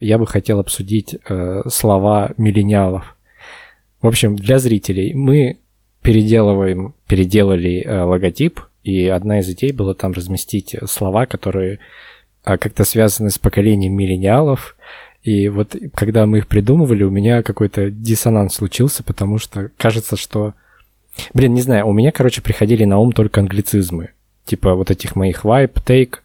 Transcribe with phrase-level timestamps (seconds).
[0.00, 3.16] я бы хотел обсудить э, слова миллениалов.
[4.00, 5.58] В общем, для зрителей мы
[6.02, 11.80] переделываем, переделали э, логотип, и одна из идей была там разместить слова, которые
[12.44, 14.76] э, как-то связаны с поколением миллениалов.
[15.24, 20.54] И вот когда мы их придумывали, у меня какой-то диссонанс случился, потому что кажется, что...
[21.34, 24.10] Блин, не знаю, у меня, короче, приходили на ум только англицизмы.
[24.44, 26.18] Типа вот этих моих vibe, take,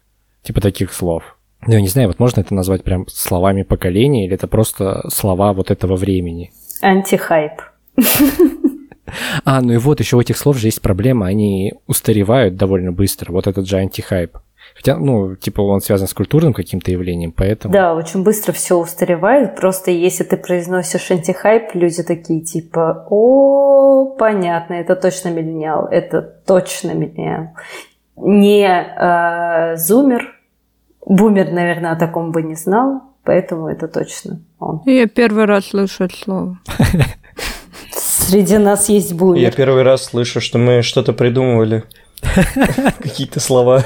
[0.43, 1.32] типа таких слов.
[1.67, 5.53] Ну, я не знаю, вот можно это назвать прям словами поколения, или это просто слова
[5.53, 6.51] вот этого времени?
[6.81, 7.61] Антихайп.
[9.45, 13.31] А, ну и вот еще у этих слов же есть проблема, они устаревают довольно быстро,
[13.31, 14.37] вот этот же антихайп.
[14.75, 17.73] Хотя, ну, типа, он связан с культурным каким-то явлением, поэтому...
[17.73, 19.55] Да, очень быстро все устаревает.
[19.55, 26.93] Просто если ты произносишь антихайп, люди такие типа, о, понятно, это точно миллениал, это точно
[26.93, 27.49] миллениал.
[28.15, 30.32] Не э, зумер,
[31.05, 34.81] бумер, наверное, о таком бы не знал, поэтому это точно он.
[34.85, 36.59] Я первый раз слышу это слово.
[37.91, 39.41] Среди нас есть бумер.
[39.41, 41.83] Я первый раз слышу, что мы что-то придумывали.
[42.99, 43.83] Какие-то слова.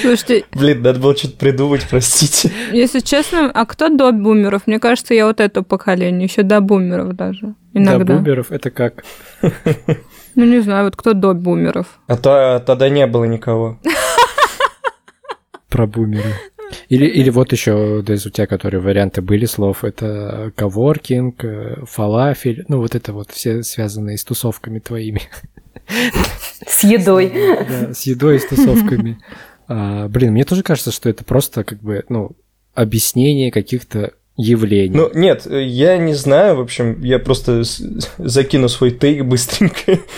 [0.00, 0.44] Слушайте...
[0.52, 2.50] Блин, надо было что-то придумать, простите.
[2.72, 4.66] Если честно, а кто до бумеров?
[4.66, 7.54] Мне кажется, я вот это поколение, еще до бумеров даже.
[7.72, 8.14] Иногда.
[8.14, 9.04] До бумеров это как?
[9.42, 11.98] Ну, не знаю, вот кто до бумеров.
[12.08, 13.78] А то тогда не было никого.
[15.76, 16.32] Про бумеры.
[16.88, 22.64] Или, или вот еще из у тебя, которые варианты были слов, это коворкинг, э, фалафель,
[22.68, 25.20] ну вот это вот все связанные с тусовками твоими.
[26.66, 27.30] С едой.
[27.68, 29.18] Да, с едой и с тусовками.
[29.68, 32.36] А, блин, мне тоже кажется, что это просто как бы, ну,
[32.72, 34.96] объяснение каких-то явлений.
[34.96, 37.64] Ну, нет, я не знаю, в общем, я просто
[38.16, 39.98] закину свой тейк быстренько.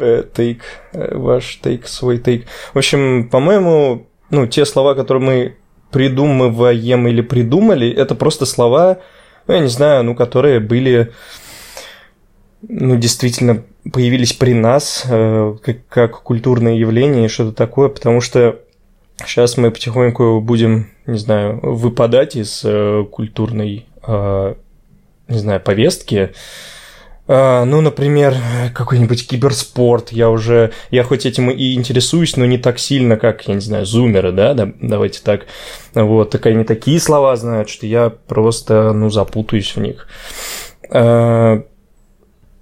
[0.00, 0.62] Э, тейк,
[0.92, 2.46] э, ваш тейк, свой тейк.
[2.72, 5.56] В общем, по-моему, ну, те слова, которые мы
[5.90, 8.98] придумываем или придумали, это просто слова,
[9.46, 11.12] ну, я не знаю, ну, которые были,
[12.62, 18.60] ну, действительно появились при нас, э, как, как культурное явление и что-то такое, потому что
[19.24, 24.54] сейчас мы потихоньку будем, не знаю, выпадать из э, культурной, э,
[25.28, 26.32] не знаю, повестки,
[27.28, 28.34] ну, например,
[28.74, 30.10] какой-нибудь киберспорт.
[30.10, 33.84] Я уже, я хоть этим и интересуюсь, но не так сильно, как, я не знаю,
[33.84, 35.46] зумеры, да, да давайте так.
[35.94, 40.08] Вот, так они такие слова знают, что я просто, ну, запутаюсь в них.
[40.90, 41.62] А,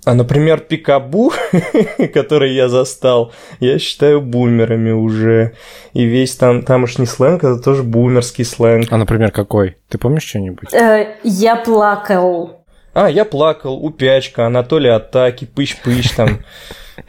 [0.06, 1.32] а например, пикабу,
[2.15, 5.55] который я застал, я считаю бумерами уже.
[5.94, 8.87] И весь там тамошний сленг, это тоже бумерский сленг.
[8.93, 9.76] А, например, какой?
[9.88, 10.72] Ты помнишь что-нибудь?
[10.72, 12.56] Э, я плакал.
[12.96, 16.38] А, я плакал, упячка, Анатолий Атаки, пыщ-пыщ там.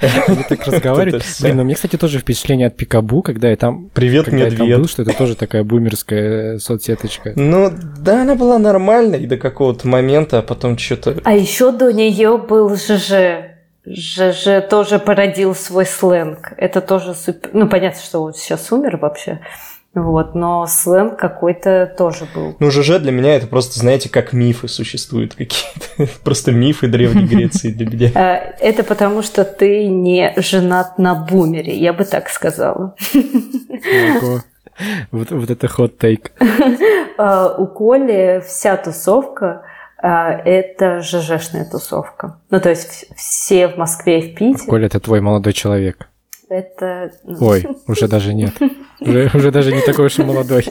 [0.02, 1.26] Вы так разговариваете.
[1.40, 3.90] Блин, ну мне, кстати, тоже впечатление от Пикабу, когда я там...
[3.94, 4.60] Привет, медведь.
[4.60, 7.32] Был, что это тоже такая бумерская соцсеточка.
[7.38, 11.22] Ну, да, она была нормальной до какого-то момента, а потом что-то...
[11.24, 13.14] А еще до нее был ЖЖ.
[13.86, 16.52] ЖЖ тоже породил свой сленг.
[16.58, 17.52] Это тоже супер...
[17.54, 19.40] Ну, понятно, что он сейчас умер вообще.
[19.98, 22.56] Вот, но сленг какой-то тоже был.
[22.60, 26.12] Ну, ЖЖ для меня это просто, знаете, как мифы существуют какие-то.
[26.24, 28.12] Просто мифы Древней Греции для меня.
[28.14, 32.94] А, это потому, что ты не женат на бумере, я бы так сказала.
[35.12, 36.32] Вот, вот это ход тейк.
[37.20, 39.64] А, у Коли вся тусовка
[39.98, 42.40] а, это ЖЖшная тусовка.
[42.52, 44.70] Ну, то есть все в Москве и в Питере.
[44.70, 46.08] Коля, это твой молодой человек.
[46.50, 47.12] Это...
[47.24, 48.54] Ну, Ой, уже даже нет.
[49.02, 50.66] Уже, уже даже не такой уж и молодой.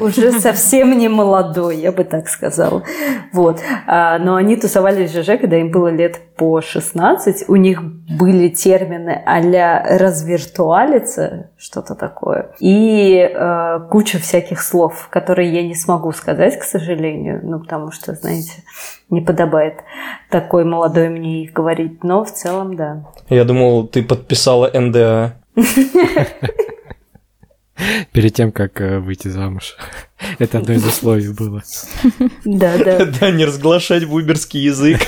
[0.00, 2.82] Уже совсем не молодой, я бы так сказала.
[3.32, 3.60] Вот.
[3.86, 7.48] А, но они тусовались в ЖЖ, когда им было лет по 16.
[7.48, 15.62] У них были термины а-ля развиртуалиться, что-то такое, и э, куча всяких слов, которые я
[15.62, 18.62] не смогу сказать, к сожалению, ну, потому что, знаете,
[19.14, 19.82] не подобает
[20.30, 23.06] такой молодой мне их говорить, но в целом, да.
[23.28, 25.36] Я думал, ты подписала НДА.
[28.12, 29.76] Перед тем, как э, выйти замуж.
[30.38, 31.62] Это одно из условий было.
[32.44, 33.04] Да, да.
[33.20, 35.00] Да, не разглашать буберский язык.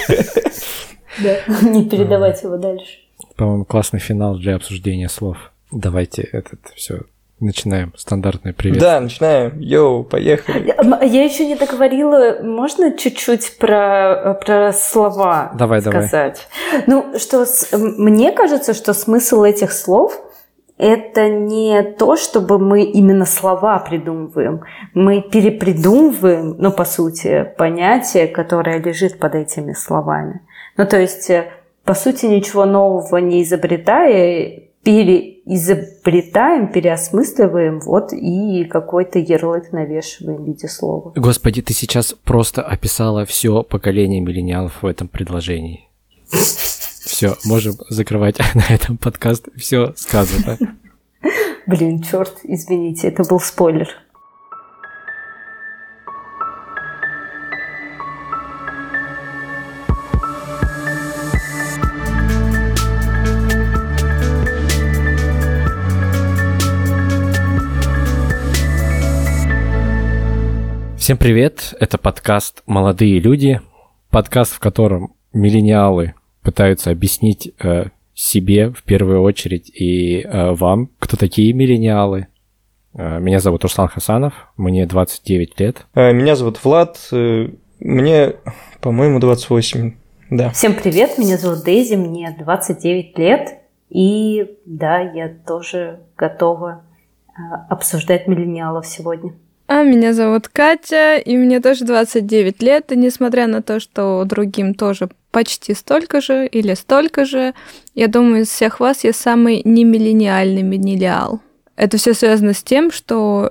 [1.19, 2.99] Да, не передавать его дальше.
[3.37, 5.53] По-моему, классный финал для обсуждения слов.
[5.71, 7.03] Давайте этот все
[7.41, 8.79] начинаем стандартное привет.
[8.79, 9.59] Да, начинаем.
[9.59, 10.75] Йоу, поехали.
[11.05, 16.47] Я еще не договорила, можно чуть-чуть про, про слова давай, сказать?
[16.71, 16.85] Давай.
[16.87, 20.23] Ну, что мне кажется, что смысл этих слов
[20.79, 24.63] это не то, чтобы мы именно слова придумываем.
[24.93, 30.43] Мы перепридумываем, ну, по сути, понятие, которое лежит под этими словами.
[30.77, 31.51] Ну, то есть, э,
[31.85, 40.47] по сути, ничего нового не изобретая, пере, изобретаем, переосмысливаем, вот и какой-то ярлык навешиваем в
[40.47, 41.13] виде слова.
[41.17, 45.89] Господи, ты сейчас просто описала все поколение миллениалов в этом предложении.
[46.31, 49.49] Все, можем закрывать на этом подкаст.
[49.57, 50.57] Все сказано.
[51.67, 53.89] Блин, черт, извините, это был спойлер.
[71.07, 73.61] Всем привет, это подкаст «Молодые люди»,
[74.11, 81.17] подкаст, в котором миллениалы пытаются объяснить э, себе в первую очередь и э, вам, кто
[81.17, 82.27] такие миллениалы.
[82.93, 85.87] Э, меня зовут Руслан Хасанов, мне 29 лет.
[85.95, 88.33] Э, меня зовут Влад, э, мне,
[88.81, 89.95] по-моему, 28,
[90.31, 90.51] да.
[90.51, 93.61] Всем привет, меня зовут Дейзи, мне 29 лет,
[93.91, 96.83] и да, я тоже готова
[97.29, 97.33] э,
[97.69, 99.35] обсуждать миллениалов сегодня.
[99.69, 104.75] А меня зовут Катя, и мне тоже 29 лет, и несмотря на то, что другим
[104.75, 107.53] тоже почти столько же или столько же,
[107.95, 111.41] я думаю, из всех вас я самый немиллениальный миллениал.
[111.75, 113.51] Это все связано с тем, что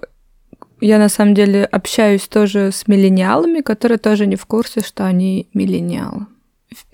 [0.80, 5.48] я на самом деле общаюсь тоже с миллениалами, которые тоже не в курсе, что они
[5.54, 6.28] миллениалы.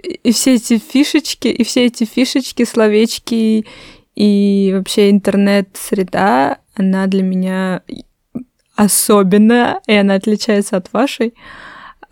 [0.04, 3.66] И все эти фишечки, и все эти фишечки, словечки
[4.16, 7.82] и вообще интернет-среда, она для меня
[8.76, 11.34] особенная, и она отличается от вашей.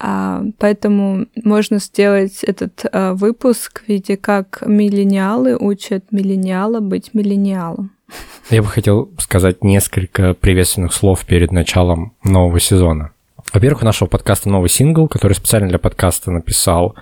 [0.02, 7.92] А, поэтому можно сделать этот а, выпуск в виде, как миллениалы учат миллениала быть миллениалом.
[8.50, 13.12] Я бы хотел сказать несколько приветственных слов перед началом нового сезона.
[13.54, 16.96] Во-первых, у нашего подкаста новый сингл, который специально для подкаста написал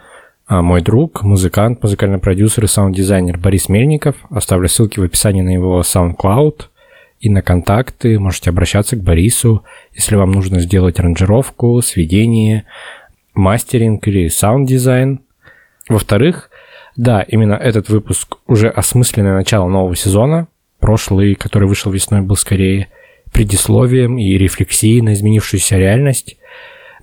[0.47, 4.15] а, мой друг, музыкант, музыкальный продюсер и саунд-дизайнер Борис Мельников.
[4.31, 6.61] Оставлю ссылки в описании на его SoundCloud–
[7.19, 8.19] и на контакты.
[8.19, 12.65] Можете обращаться к Борису, если вам нужно сделать аранжировку, сведение,
[13.33, 15.21] мастеринг или саунд-дизайн.
[15.89, 16.49] Во-вторых,
[16.95, 20.47] да, именно этот выпуск уже осмысленное начало нового сезона.
[20.79, 22.87] Прошлый, который вышел весной, был скорее
[23.31, 26.37] предисловием и рефлексией на изменившуюся реальность.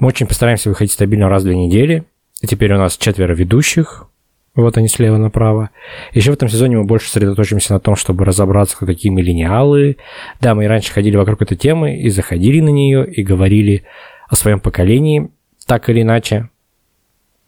[0.01, 2.05] Мы очень постараемся выходить стабильно раз в две недели.
[2.41, 4.09] И теперь у нас четверо ведущих,
[4.57, 5.71] вот они слева направо.
[6.13, 9.97] Еще в этом сезоне мы больше сосредоточимся на том, чтобы разобраться, кто такие миллениалы.
[10.41, 13.85] Да, мы и раньше ходили вокруг этой темы и заходили на нее, и говорили
[14.29, 15.31] о своем поколении,
[15.67, 16.51] так или иначе.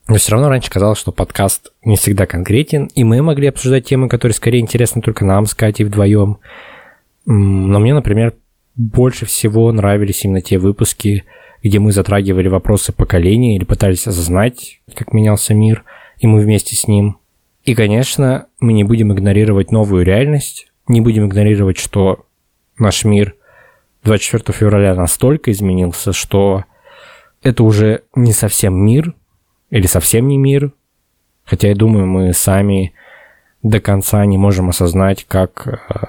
[0.09, 4.09] Но все равно раньше казалось, что подкаст не всегда конкретен, и мы могли обсуждать темы,
[4.09, 6.39] которые скорее интересны только нам с Катей вдвоем.
[7.25, 8.35] Но мне, например,
[8.75, 11.25] больше всего нравились именно те выпуски,
[11.63, 15.85] где мы затрагивали вопросы поколения или пытались осознать, как менялся мир–
[16.19, 17.19] и мы вместе с ним.
[17.65, 22.27] И, конечно, мы не будем игнорировать новую реальность, не будем игнорировать, что
[22.79, 23.35] наш мир
[24.05, 26.65] 24 февраля настолько изменился, что
[27.43, 29.15] это уже не совсем мир,
[29.71, 30.73] или совсем не мир,
[31.45, 32.95] хотя я думаю, мы сами
[33.63, 36.07] до конца не можем осознать, как э,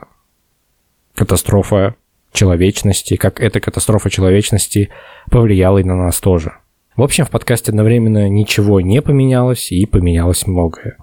[1.15, 1.95] катастрофа
[2.33, 4.89] человечности, как эта катастрофа человечности
[5.31, 6.53] повлияла и на нас тоже–
[6.97, 10.97] в общем, в подкасте одновременно ничего не поменялось и поменялось многое.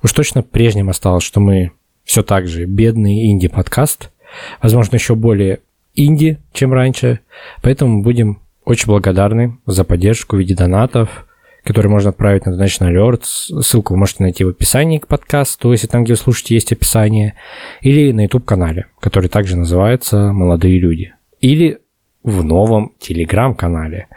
[0.00, 1.72] Уж точно прежним осталось, что мы
[2.04, 4.12] все так же бедный инди-подкаст,
[4.62, 5.58] возможно, еще более
[5.96, 7.18] инди, чем раньше,
[7.62, 11.26] поэтому будем очень благодарны за поддержку в виде донатов,
[11.64, 13.24] которые можно отправить на Donation Alert.
[13.60, 17.34] Ссылку вы можете найти в описании к подкасту, если там, где вы слушаете, есть описание,
[17.80, 21.78] или на YouTube-канале, который также называется «Молодые люди», или
[22.22, 24.06] в новом Телеграм-канале–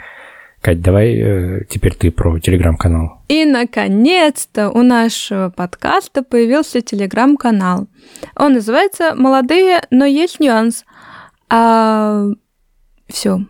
[0.63, 3.21] Кать, давай э, теперь ты про телеграм-канал.
[3.27, 7.87] И, наконец-то, у нашего подкаста появился телеграм-канал.
[8.37, 10.85] Он называется «Молодые, но есть нюанс».
[11.49, 12.27] А...
[13.09, 13.41] Все.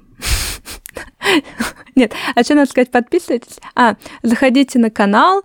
[1.95, 2.89] Нет, а что надо сказать?
[2.89, 3.59] Подписывайтесь.
[3.75, 5.43] А, заходите на канал.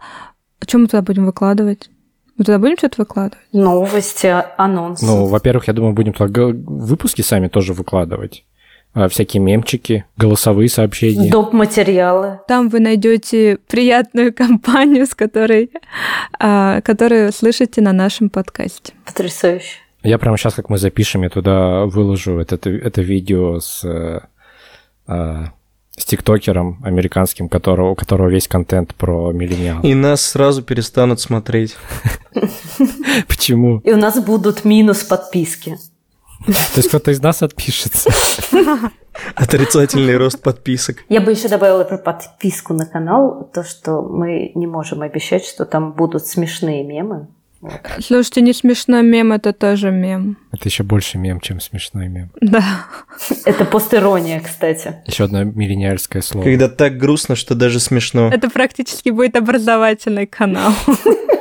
[0.66, 1.90] Что мы туда будем выкладывать?
[2.38, 3.44] Мы туда будем что-то выкладывать?
[3.52, 5.04] Новости, анонсы.
[5.04, 8.46] Ну, во-первых, я думаю, будем туда выпуски сами тоже выкладывать.
[8.98, 11.30] А, всякие мемчики, голосовые сообщения.
[11.30, 11.52] Доп.
[11.52, 12.40] материалы.
[12.48, 15.70] Там вы найдете приятную компанию, с которой,
[16.40, 18.94] а, которую слышите на нашем подкасте.
[19.06, 19.76] Потрясающе.
[20.02, 23.84] Я прямо сейчас, как мы запишем, я туда выложу это, это, это видео с,
[25.06, 25.52] а,
[25.96, 29.80] с тиктокером американским, которого, у которого весь контент про миллениал.
[29.82, 31.76] И нас сразу перестанут смотреть.
[33.28, 33.78] Почему?
[33.84, 35.76] И у нас будут минус подписки.
[36.46, 38.10] То есть кто-то из нас отпишется.
[39.34, 41.04] Отрицательный рост подписок.
[41.08, 45.64] Я бы еще добавила про подписку на канал, то, что мы не можем обещать, что
[45.64, 47.28] там будут смешные мемы.
[48.00, 50.38] Слушайте, не смешной мем, это тоже мем.
[50.52, 52.30] Это еще больше мем, чем смешной мем.
[52.40, 52.86] Да.
[53.44, 55.02] Это постирония, кстати.
[55.06, 56.44] Еще одно миллениальское слово.
[56.44, 58.30] Когда так грустно, что даже смешно.
[58.32, 60.72] Это практически будет образовательный канал.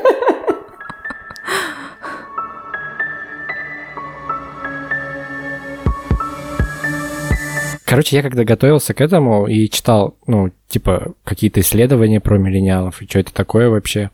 [7.88, 13.06] Короче, я когда готовился к этому и читал, ну, типа, какие-то исследования про миллениалов и
[13.08, 14.12] что это такое вообще,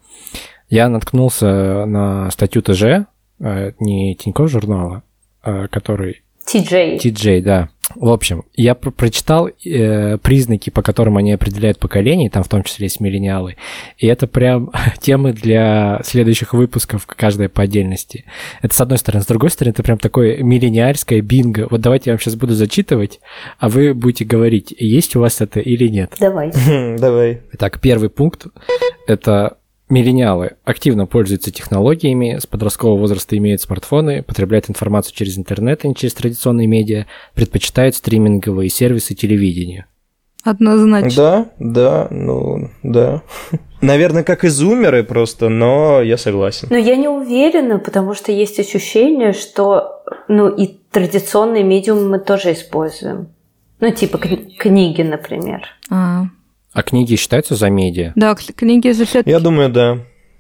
[0.70, 3.08] я наткнулся на статью ТЖ,
[3.40, 5.02] э, не Тинькофф журнала,
[5.42, 6.22] а который...
[6.46, 7.00] TJ.
[7.00, 7.70] TJ, да.
[7.96, 12.64] В общем, я про прочитал э, признаки, по которым они определяют поколение, там в том
[12.64, 13.58] числе есть миллениалы,
[13.98, 18.26] и это прям темы для следующих выпусков, каждая по отдельности.
[18.62, 19.24] Это с одной стороны.
[19.24, 21.68] С другой стороны, это прям такое миллениальское бинго.
[21.70, 23.20] Вот давайте я вам сейчас буду зачитывать,
[23.60, 26.16] а вы будете говорить, есть у вас это или нет.
[26.20, 26.52] Давай.
[26.98, 27.42] Давай.
[27.54, 28.48] Итак, первый пункт–
[29.08, 29.58] это
[29.94, 35.94] Миллениалы активно пользуются технологиями, с подросткового возраста имеют смартфоны, потребляют информацию через интернет, а не
[35.94, 39.86] через традиционные медиа, предпочитают стриминговые сервисы телевидения.
[40.44, 41.12] Однозначно.
[41.16, 43.22] Да, да, ну, да.
[43.82, 46.70] Наверное, как и зумеры просто, но я согласен.
[46.72, 52.54] Но я не уверена, потому что есть ощущение, что ну и традиционные медиумы мы тоже
[52.54, 53.28] используем.
[53.80, 55.68] Ну, типа кни- книги, например.
[55.92, 56.24] А,
[56.74, 58.14] А книги считаются за медиа?
[58.16, 60.00] да, книги же все Я думаю, да.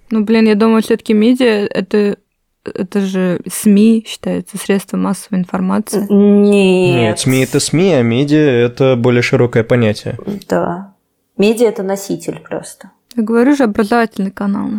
[0.09, 2.17] Ну, блин, я думаю, все-таки медиа это
[2.65, 6.05] это же СМИ считается средством массовой информации.
[6.09, 6.95] Нет.
[6.95, 10.17] Нет, СМИ это СМИ, а медиа это более широкое понятие.
[10.47, 10.95] Да.
[11.37, 12.91] Медиа– это носитель просто.
[13.15, 14.69] Я говорю же, образовательный канал.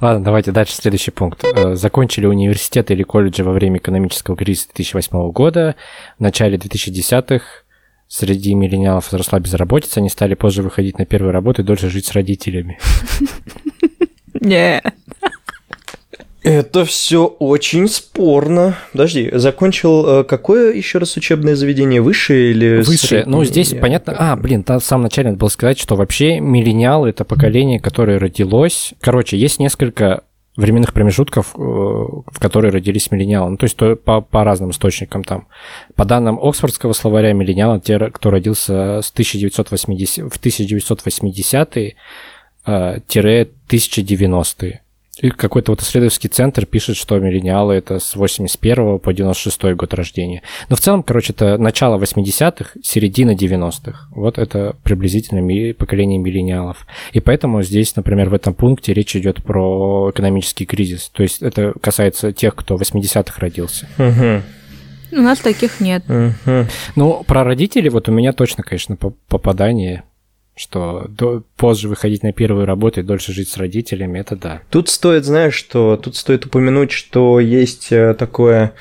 [0.00, 1.44] Ладно, давайте дальше следующий пункт.
[1.44, 5.74] Э, Закончили университеты или колледжи во время экономического кризиса 2008 года.
[6.18, 7.44] В начале 2010-х
[8.08, 12.12] среди миллениалов возросла безработица, они стали позже выходить на первую работу и дольше жить с
[12.12, 12.78] родителями.
[14.40, 14.82] Не.
[16.42, 18.76] Это все очень спорно.
[18.92, 22.00] Подожди, закончил э, какое еще раз учебное заведение?
[22.00, 23.24] Высшее или Выше.
[23.26, 24.14] Ну, здесь Я- понятно.
[24.16, 28.20] А, блин, там в самом начале надо было сказать, что вообще миллениалы это поколение, которое
[28.20, 28.94] родилось.
[29.00, 30.22] Короче, есть несколько
[30.56, 33.50] временных промежутков, э, в которые родились миллениалы.
[33.50, 35.48] Ну, то есть то по, по разным источникам там.
[35.94, 41.96] По данным Оксфордского словаря, миллениалы те, кто родился с 1980, в 1980-е
[42.66, 44.82] э, тире 1090-е.
[45.22, 50.42] И какой-то вот исследовательский центр пишет, что миллениалы это с 81 по 96 год рождения.
[50.68, 54.08] Но в целом, короче, это начало 80-х, середина 90-х.
[54.10, 56.86] Вот это приблизительно ми- поколение миллениалов.
[57.12, 61.08] И поэтому здесь, например, в этом пункте речь идет про экономический кризис.
[61.14, 63.88] То есть это касается тех, кто в 80-х родился.
[65.12, 66.04] У нас таких нет.
[66.94, 70.02] Ну, про родителей вот у меня точно, конечно, по- попадание,
[70.56, 74.62] что до- позже выходить на первую работу и дольше жить с родителями, это да.
[74.70, 78.72] Тут стоит, знаешь, что тут стоит упомянуть, что есть э, такое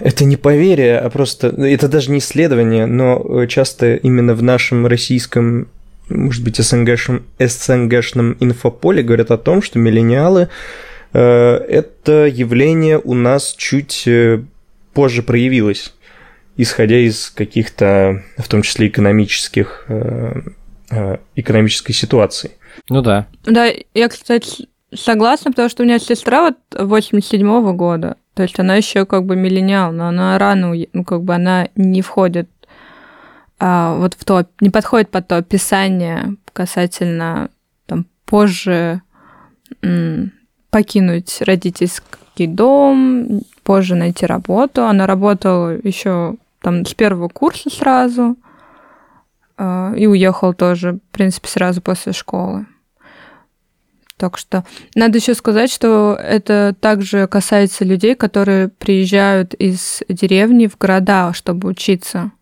[0.00, 4.86] это не поверие, а просто это даже не исследование, но э, часто именно в нашем
[4.86, 5.68] российском
[6.10, 10.48] может быть, СНГшном, СНГшном инфополе говорят о том, что миллениалы
[11.14, 14.06] э, это явление у нас чуть
[14.92, 15.94] позже проявилось,
[16.56, 20.42] исходя из каких-то, в том числе экономических, э,
[20.90, 22.52] э, экономической ситуации.
[22.88, 23.26] Ну да.
[23.44, 28.76] Да, я, кстати, согласна, потому что у меня сестра вот 87-го года, то есть она
[28.76, 32.48] еще как бы миллениал, но она рано, ну как бы она не входит
[33.58, 37.50] а, вот в то, не подходит под то описание касательно
[37.86, 39.02] там позже
[39.82, 40.32] м,
[40.70, 44.84] покинуть родительский дом, позже найти работу.
[44.84, 48.36] Она работала еще там с первого курса сразу
[49.58, 52.66] а, и уехала тоже, в принципе, сразу после школы.
[54.16, 60.78] Так что надо еще сказать, что это также касается людей, которые приезжают из деревни в
[60.78, 62.32] города, чтобы учиться.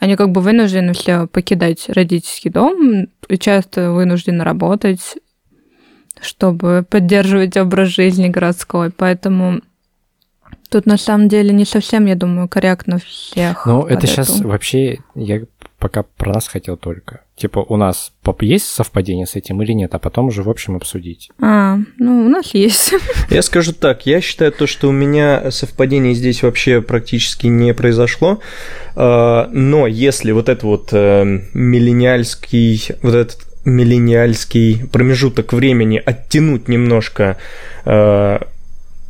[0.00, 5.16] Они как бы вынуждены все покидать родительский дом и часто вынуждены работать,
[6.20, 8.90] чтобы поддерживать образ жизни городской.
[8.90, 9.60] Поэтому
[10.68, 13.66] тут на самом деле не совсем, я думаю, корректно всех.
[13.66, 14.48] Ну, это сейчас эту.
[14.48, 15.42] вообще, я
[15.78, 17.20] пока про нас хотел только.
[17.36, 20.74] Типа, у нас поп- есть совпадение с этим или нет, а потом уже в общем
[20.74, 21.30] обсудить.
[21.40, 22.92] А, ну, у нас есть.
[23.30, 28.40] Я скажу так, я считаю то, что у меня совпадение здесь вообще практически не произошло,
[28.96, 37.36] А, но если вот это вот э, миллениальский, вот этот миллениальский промежуток времени оттянуть немножко,
[37.84, 38.38] э,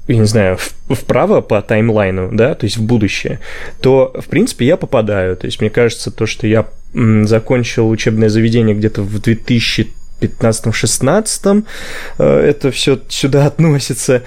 [0.09, 3.41] я не знаю, вправо по таймлайну, да, то есть в будущее,
[3.81, 5.37] то, в принципе, я попадаю.
[5.37, 11.65] То есть мне кажется, то, что я закончил учебное заведение где-то в 2000 15-16
[12.19, 14.25] это все сюда относится.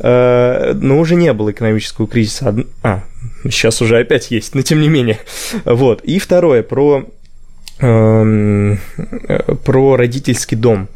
[0.00, 2.56] Но уже не было экономического кризиса.
[2.82, 3.04] А,
[3.44, 5.18] сейчас уже опять есть, но тем не менее.
[5.64, 6.00] Вот.
[6.02, 7.04] И второе, про
[7.78, 8.80] эм,
[9.64, 10.88] про родительский дом.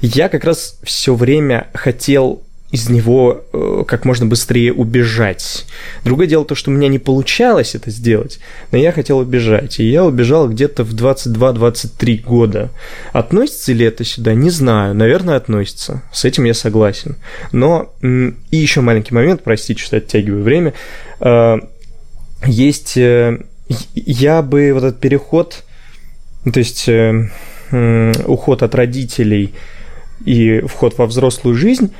[0.00, 2.45] Я как раз все время хотел
[2.76, 5.64] из него э, как можно быстрее убежать.
[6.04, 8.38] Другое дело то, что у меня не получалось это сделать,
[8.70, 9.80] но я хотел убежать.
[9.80, 12.68] И я убежал где-то в 22-23 года.
[13.14, 14.34] Относится ли это сюда?
[14.34, 14.94] Не знаю.
[14.94, 16.02] Наверное, относится.
[16.12, 17.16] С этим я согласен.
[17.50, 20.74] Но и еще маленький момент, простите, что оттягиваю время.
[21.20, 21.56] Э,
[22.44, 22.98] есть...
[22.98, 23.38] Э,
[23.94, 25.64] я бы вот этот переход,
[26.44, 26.88] то есть
[28.28, 29.54] уход от родителей
[30.24, 31.90] и вход во взрослую жизнь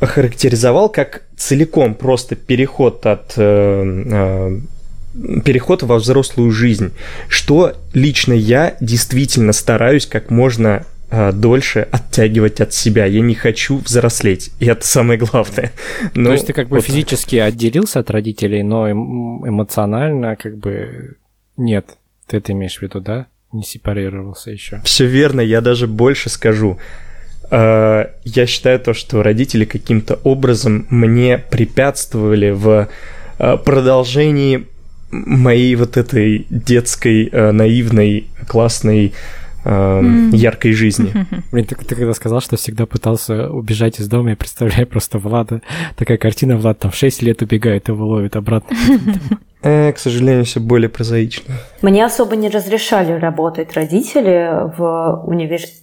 [0.00, 4.60] охарактеризовал как целиком просто переход от э, э,
[5.44, 6.92] переход во взрослую жизнь,
[7.28, 13.06] что лично я действительно стараюсь как можно э, дольше оттягивать от себя.
[13.06, 15.72] Я не хочу взрослеть, и это самое главное.
[16.14, 17.48] Но То есть ты как бы вот физически так.
[17.48, 21.16] отделился от родителей, но эм, эмоционально как бы
[21.56, 21.96] нет.
[22.26, 23.26] Ты это имеешь в виду, да?
[23.52, 24.80] Не сепарировался еще.
[24.84, 26.78] Все верно, я даже больше скажу.
[27.50, 32.88] Э, я считаю то, что родители каким-то образом мне препятствовали в
[33.38, 34.66] э, продолжении
[35.10, 39.14] моей вот этой детской, э, наивной, классной
[39.64, 40.36] mm.
[40.36, 41.12] яркой жизни.
[41.52, 45.62] Блин, ты, ты когда сказал, что всегда пытался убежать из дома, я представляю просто Влада,
[45.96, 48.76] такая картина, Влад там в 6 лет убегает, его ловит обратно.
[49.62, 51.54] Э, к сожалению, все более прозаично.
[51.82, 55.82] Мне особо не разрешали работать родители в университете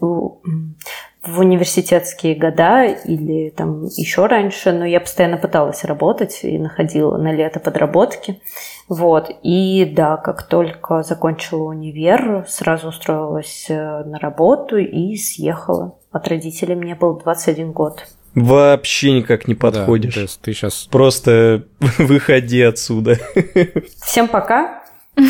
[1.24, 7.32] в университетские года или там еще раньше, но я постоянно пыталась работать и находила на
[7.32, 8.42] лето подработки.
[8.90, 9.32] Вот.
[9.42, 15.96] И да, как только закончила универ, сразу устроилась э, на работу и съехала.
[16.12, 18.06] От родителей мне был 21 год.
[18.36, 20.16] Вообще никак не подходишь.
[20.16, 20.88] Да, то есть ты сейчас...
[20.92, 21.64] Просто
[21.98, 23.18] выходи отсюда.
[24.02, 24.84] Всем пока.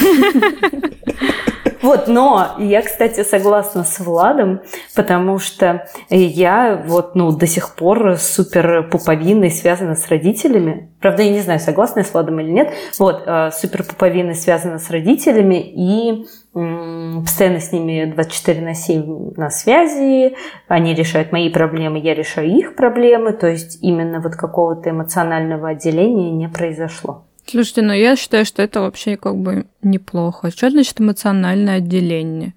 [1.84, 4.62] Вот, но я, кстати, согласна с Владом,
[4.96, 10.92] потому что я вот, ну, до сих пор супер пуповиной связана с родителями.
[11.02, 12.74] Правда, я не знаю, согласна я с Владом или нет.
[13.00, 19.50] Вот, э, супер пуповиной связана с родителями и постоянно с ними 24 на 7 на
[19.50, 20.36] связи,
[20.68, 26.32] они решают мои проблемы, я решаю их проблемы, то есть именно вот какого-то эмоционального отделения
[26.32, 27.26] не произошло.
[27.54, 30.50] Слушайте, ну я считаю, что это вообще как бы неплохо.
[30.50, 32.56] Что значит эмоциональное отделение?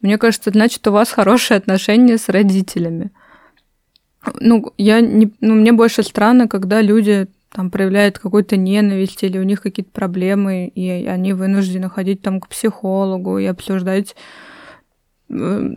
[0.00, 3.10] Мне кажется, значит, у вас хорошие отношения с родителями.
[4.38, 9.42] Ну, я не, ну, мне больше странно, когда люди там проявляют какую-то ненависть или у
[9.42, 14.14] них какие-то проблемы, и они вынуждены ходить там к психологу и обсуждать
[15.28, 15.70] э,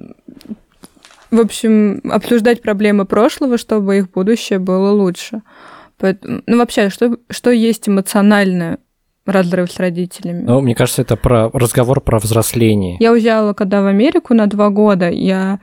[1.32, 5.42] в общем, обсуждать проблемы прошлого, чтобы их будущее было лучше.
[5.98, 8.80] Поэтому, ну, вообще, что, что есть эмоциональное
[9.26, 10.44] разрыв с родителями?
[10.44, 12.98] Ну, мне кажется, это про разговор про взросление.
[13.00, 15.60] Я уезжала, когда в Америку на два года, я,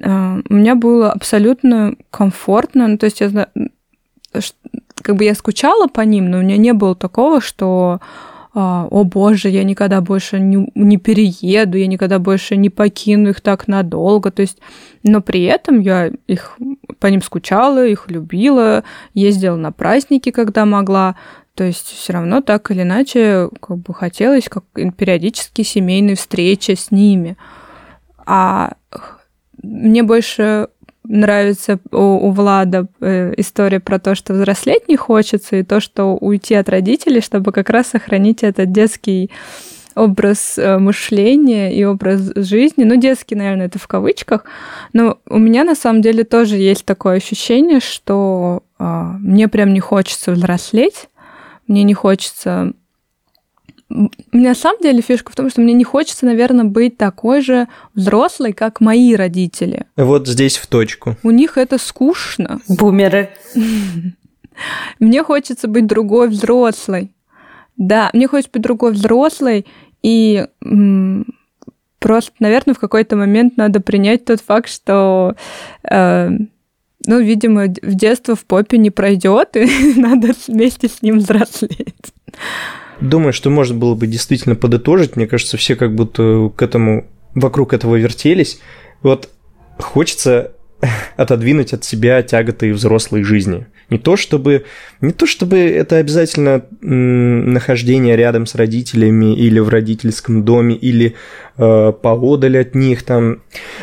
[0.00, 3.48] э, у меня было абсолютно комфортно, ну, то есть я
[5.02, 8.00] как бы я скучала по ним, но у меня не было такого, что
[8.54, 13.66] о боже, я никогда больше не, не перееду, я никогда больше не покину их так
[13.66, 14.30] надолго.
[14.30, 14.58] То есть,
[15.02, 16.56] но при этом я их
[17.00, 21.16] по ним скучала, их любила, ездила на праздники, когда могла.
[21.56, 26.92] То есть все равно так или иначе как бы хотелось как периодически семейные встречи с
[26.92, 27.36] ними.
[28.24, 28.74] А
[29.62, 30.68] мне больше
[31.04, 36.16] нравится у, у Влада э, история про то, что взрослеть не хочется, и то, что
[36.16, 39.30] уйти от родителей, чтобы как раз сохранить этот детский
[39.94, 42.84] образ э, мышления и образ жизни.
[42.84, 44.44] Ну, детский, наверное, это в кавычках.
[44.92, 49.80] Но у меня на самом деле тоже есть такое ощущение, что э, мне прям не
[49.80, 51.08] хочется взрослеть,
[51.66, 52.72] мне не хочется
[53.88, 58.52] на самом деле фишка в том, что мне не хочется, наверное, быть такой же взрослой,
[58.52, 59.86] как мои родители.
[59.96, 61.16] Вот здесь в точку.
[61.22, 62.60] У них это скучно.
[62.68, 63.30] Бумеры.
[65.00, 67.10] Мне хочется быть другой взрослой.
[67.76, 69.66] Да, мне хочется быть другой взрослой,
[70.00, 70.46] и
[71.98, 75.34] просто, наверное, в какой-то момент надо принять тот факт, что
[75.82, 76.30] э,
[77.06, 82.12] ну, видимо, в детство в попе не пройдет, и надо вместе с ним взрослеть.
[83.00, 85.16] Думаю, что можно было бы действительно подытожить.
[85.16, 88.60] Мне кажется, все как будто к этому, вокруг этого вертелись.
[89.02, 89.28] Вот
[89.78, 90.52] хочется
[91.16, 93.66] отодвинуть от себя тяготы взрослой жизни.
[93.90, 94.64] Не то чтобы,
[95.00, 101.14] не то чтобы это обязательно нахождение рядом с родителями или в родительском доме, или
[101.58, 103.42] э, поодаль от них там,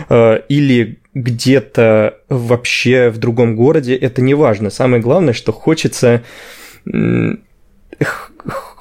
[0.10, 4.70] э, или где-то вообще в другом городе, это не важно.
[4.70, 6.24] Самое главное, что хочется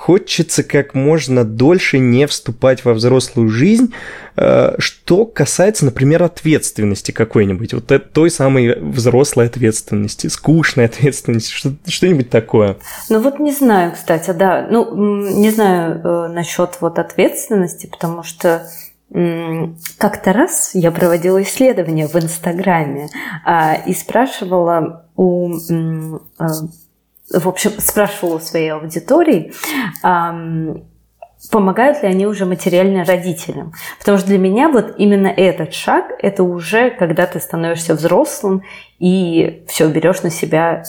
[0.01, 3.93] хочется как можно дольше не вступать во взрослую жизнь,
[4.37, 11.53] э, что касается, например, ответственности какой-нибудь, вот той самой взрослой ответственности, скучной ответственности,
[11.87, 12.79] что-нибудь такое.
[13.11, 14.95] Ну вот не знаю, кстати, да, ну
[15.37, 18.67] не знаю э, насчет вот ответственности, потому что
[19.99, 23.09] как-то раз я проводила исследование в Инстаграме
[23.45, 26.45] а, и спрашивала у э,
[27.33, 29.53] в общем, спрашивала у своей аудитории,
[31.51, 33.73] помогают ли они уже материально родителям.
[33.99, 38.63] Потому что для меня вот именно этот шаг, это уже когда ты становишься взрослым
[38.99, 40.83] и все берешь на себя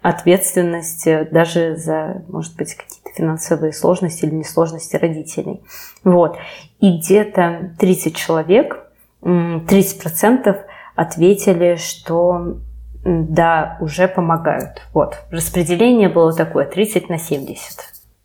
[0.00, 5.62] ответственность э, даже за, может быть, какие-то финансовые сложности или несложности родителей.
[6.02, 6.36] Вот.
[6.80, 8.86] И где-то 30 человек,
[9.22, 10.60] 30%
[10.94, 12.58] ответили, что
[13.04, 14.82] да, уже помогают.
[14.92, 15.16] Вот.
[15.30, 17.80] Распределение было такое 30 на 70.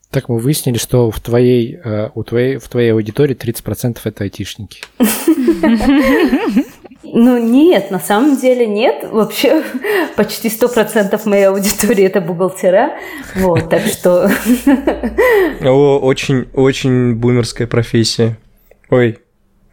[0.10, 4.84] Так мы выяснили, что в твоей, э, у твоей, в твоей аудитории 30% это айтишники.
[7.12, 9.08] Ну нет, на самом деле нет.
[9.12, 9.64] Вообще
[10.16, 12.94] почти 100% моей аудитории это бухгалтера.
[13.36, 14.30] Вот, так что...
[15.62, 18.38] О, очень, очень бумерская профессия.
[18.90, 19.20] Ой,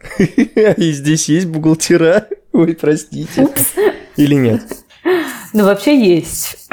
[0.19, 2.27] и здесь есть бухгалтера?
[2.53, 3.41] Ой, простите.
[3.41, 3.73] Упс.
[4.15, 4.61] Или нет?
[5.57, 6.69] Ну, вообще есть.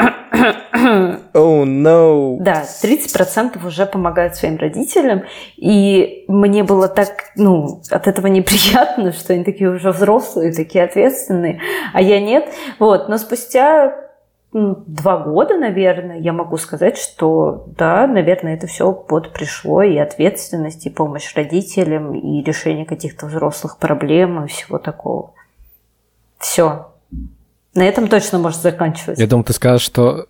[1.32, 2.36] Oh, no.
[2.38, 5.22] Да, 30% уже помогают своим родителям.
[5.56, 11.62] И мне было так, ну, от этого неприятно, что они такие уже взрослые, такие ответственные,
[11.94, 12.44] а я нет.
[12.78, 13.96] Вот, но спустя
[14.52, 20.84] два года, наверное, я могу сказать, что да, наверное, это все вот пришло, и ответственность,
[20.84, 25.32] и помощь родителям, и решение каких-то взрослых проблем, и всего такого.
[26.38, 26.93] Все.
[27.74, 29.18] На этом точно может заканчивать.
[29.18, 30.28] Я думал, ты скажешь, что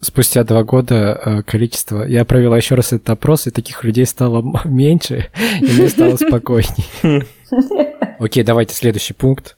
[0.00, 2.04] спустя два года э, количество...
[2.04, 7.26] Я провела еще раз этот опрос, и таких людей стало меньше, и мне стало спокойнее.
[8.18, 9.56] Окей, давайте следующий пункт.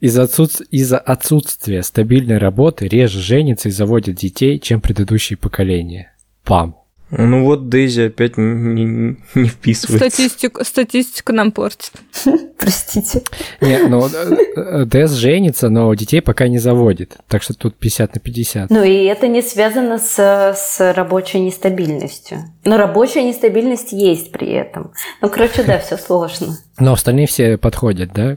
[0.00, 0.62] Из-за отсутств...
[0.70, 6.14] из отсутствия стабильной работы реже женятся и заводят детей, чем предыдущие поколения.
[6.44, 6.76] Пам.
[7.10, 10.10] Ну вот Дейзи опять не, не, не вписывается.
[10.10, 11.92] Статистику, статистику нам портит.
[12.58, 13.22] Простите.
[13.60, 17.16] Не, ну э, Дэс женится, но детей пока не заводит.
[17.28, 18.70] Так что тут 50 на 50.
[18.70, 22.38] Ну и это не связано с, с рабочей нестабильностью.
[22.64, 24.92] Но рабочая нестабильность есть при этом.
[25.22, 26.58] Ну, короче, да, все сложно.
[26.80, 28.36] Но остальные все подходят, да?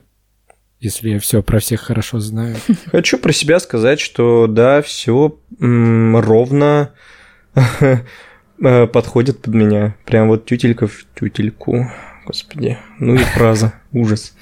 [0.79, 2.55] Если я все про всех хорошо знаю.
[2.91, 6.91] Хочу про себя сказать, что да, все ровно
[7.55, 7.97] Э,
[8.61, 9.95] подходит под меня.
[10.05, 11.87] Прям вот тютелька в тютельку.
[12.25, 14.35] Господи, ну и фраза, ужас.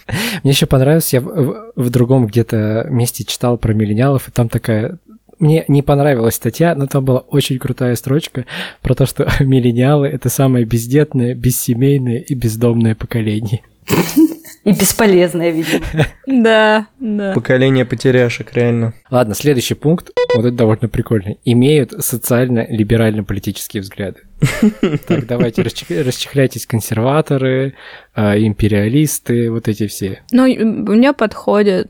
[0.43, 4.97] Мне еще понравилось, я в, в другом где-то месте читал про миллениалов, и там такая
[5.39, 8.45] мне не понравилась статья, но там была очень крутая строчка
[8.81, 13.61] про то, что миллениалы— это самое бездетное, бессемейное и бездомное поколение.
[14.67, 15.85] И бесполезное, видимо.
[16.27, 17.33] Да, да.
[17.33, 18.93] Поколение потеряшек, реально.
[19.09, 21.35] Ладно, следующий пункт, вот это довольно прикольно.
[21.45, 24.21] Имеют социально-либерально-политические взгляды.
[25.07, 27.75] Так, давайте расчехляйтесь консерваторы,
[28.13, 30.21] а, империалисты, вот эти все.
[30.33, 31.89] Ну, у меня подходит.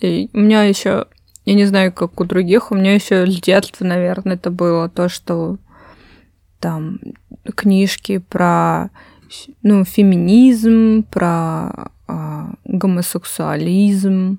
[0.00, 1.06] И у меня еще,
[1.46, 5.08] я не знаю, как у других, у меня еще с детства, наверное, это было то,
[5.08, 5.56] что
[6.60, 7.00] там
[7.56, 8.90] книжки про
[9.62, 11.91] ну, феминизм, про
[12.64, 14.38] гомосексуализм,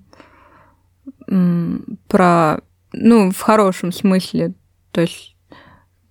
[2.08, 2.58] про,
[2.92, 4.54] ну, в хорошем смысле,
[4.92, 5.34] то есть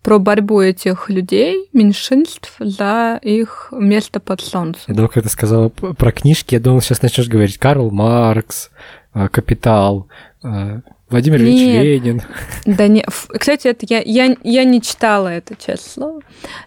[0.03, 4.83] про борьбу этих людей, меньшинств, за их место под солнцем.
[4.89, 8.71] Я думал, когда ты сказала про книжки, я думал, сейчас начнешь говорить Карл Маркс,
[9.13, 10.09] а, Капитал,
[10.43, 12.23] а, Владимир Ильич Ленин.
[12.67, 13.05] Да не,
[13.39, 16.21] кстати, это я, я, я не читала это, честное слово.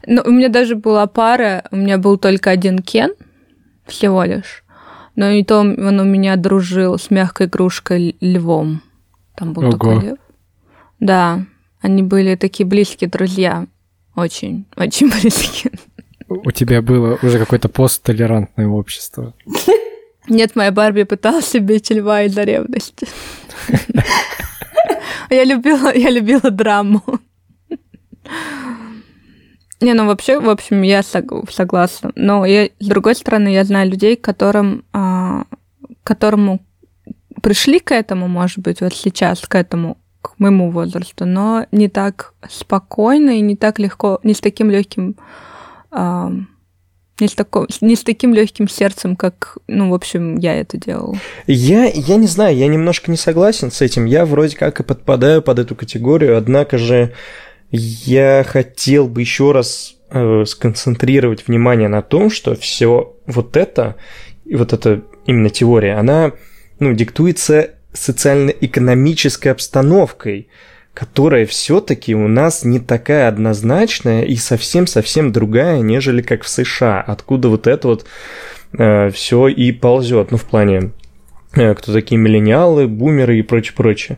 [0.07, 3.13] Но у меня даже была пара, у меня был только один Кен,
[3.85, 4.63] всего лишь.
[5.15, 8.81] Но и то он у меня дружил с мягкой игрушкой львом.
[9.35, 9.71] Там был Ого.
[9.71, 10.17] такой лев.
[10.99, 11.45] Да,
[11.81, 13.67] они были такие близкие друзья.
[14.15, 15.73] Очень, очень близкие.
[16.27, 19.33] У тебя было уже какое-то посттолерантное общество.
[20.27, 23.07] Нет, моя Барби пыталась убить льва из-за ревности.
[25.29, 27.01] Я любила, я любила драму.
[29.85, 32.11] Не, ну вообще, в общем, я согласна.
[32.15, 35.43] Но я, с другой стороны, я знаю людей, которым, а,
[36.03, 36.65] которому
[37.43, 42.33] пришли к этому, может быть, вот сейчас, к этому, к моему возрасту, но не так
[42.49, 45.17] спокойно и не так легко, не с таким легким
[45.91, 46.31] а,
[47.19, 51.15] Не с, таком, не с таким легким сердцем, как, ну, в общем, я это делала.
[51.45, 54.05] Я, я не знаю, я немножко не согласен с этим.
[54.05, 57.13] Я вроде как и подпадаю под эту категорию, однако же
[57.75, 63.95] я хотел бы еще раз э, сконцентрировать внимание на том, что все вот это,
[64.51, 66.33] вот эта именно теория, она
[66.79, 70.49] ну, диктуется социально-экономической обстановкой,
[70.93, 77.49] которая все-таки у нас не такая однозначная и совсем-совсем другая, нежели как в США, откуда
[77.49, 78.05] вот это вот
[78.77, 80.91] э, все и ползет, ну, в плане,
[81.53, 84.17] э, кто такие миллениалы, бумеры и прочее, прочее.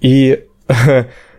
[0.00, 1.04] И э,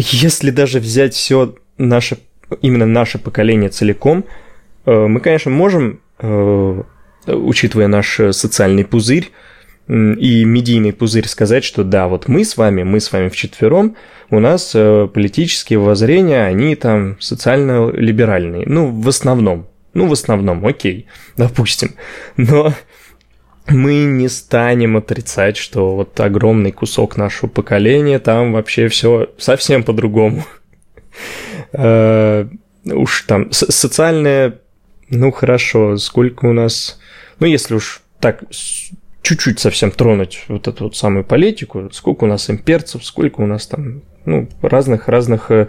[0.00, 2.18] если даже взять все наше,
[2.62, 4.24] именно наше поколение целиком,
[4.86, 6.82] э, мы, конечно, можем, э,
[7.26, 9.30] учитывая наш социальный пузырь,
[9.88, 13.96] и медийный пузырь сказать, что да, вот мы с вами, мы с вами вчетвером,
[14.30, 18.64] у нас э, политические воззрения, они там социально-либеральные.
[18.66, 19.66] Ну, в основном.
[19.92, 21.94] Ну, в основном, окей, допустим.
[22.36, 22.72] Но
[23.70, 30.44] мы не станем отрицать, что вот огромный кусок нашего поколения, там вообще все совсем по-другому.
[31.72, 32.46] Э,
[32.84, 34.58] уж там социальное,
[35.08, 36.98] ну хорошо, сколько у нас,
[37.38, 38.42] ну если уж так
[39.22, 43.66] чуть-чуть совсем тронуть вот эту вот самую политику, сколько у нас имперцев, сколько у нас
[43.66, 45.68] там ну, разных-разных э,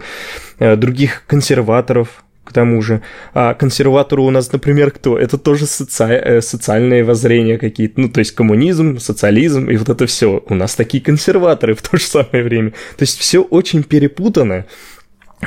[0.58, 3.02] э, других консерваторов, к тому же.
[3.34, 5.18] А консерваторы у нас, например, кто?
[5.18, 6.04] Это тоже соци...
[6.04, 8.00] э, социальные воззрения какие-то.
[8.00, 10.42] Ну, то есть коммунизм, социализм и вот это все.
[10.48, 12.70] У нас такие консерваторы в то же самое время.
[12.70, 14.66] То есть все очень перепутано.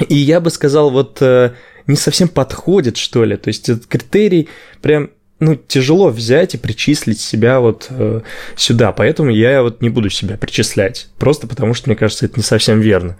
[0.09, 1.51] И я бы сказал, вот э,
[1.87, 3.35] не совсем подходит, что ли.
[3.37, 4.49] То есть этот критерий
[4.81, 8.21] прям ну, тяжело взять и причислить себя вот э,
[8.55, 12.43] сюда, поэтому я вот не буду себя причислять, просто потому что, мне кажется, это не
[12.43, 13.17] совсем верно.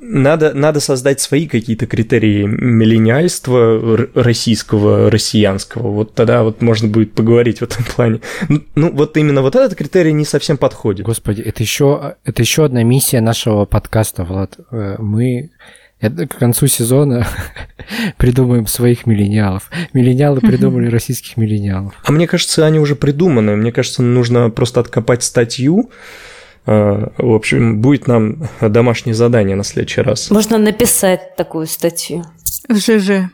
[0.00, 5.88] Надо, надо создать свои какие-то критерии миллениальства российского, россиянского.
[5.90, 8.20] Вот тогда вот можно будет поговорить в этом плане.
[8.48, 11.04] Ну, ну, вот именно вот этот критерий не совсем подходит.
[11.04, 14.56] Господи, это еще, это еще одна миссия нашего подкаста, Влад.
[14.70, 15.50] Э, мы
[16.00, 17.26] к концу сезона
[18.16, 19.70] придумаем своих миллениалов.
[19.92, 21.94] Миллениалы придумали российских миллениалов.
[22.04, 23.56] А мне кажется, они уже придуманы.
[23.56, 25.90] Мне кажется, нужно просто откопать статью.
[26.70, 30.30] А, в общем, будет нам домашнее задание на следующий раз.
[30.30, 32.24] Можно написать такую статью.
[32.68, 33.30] В ЖЖ.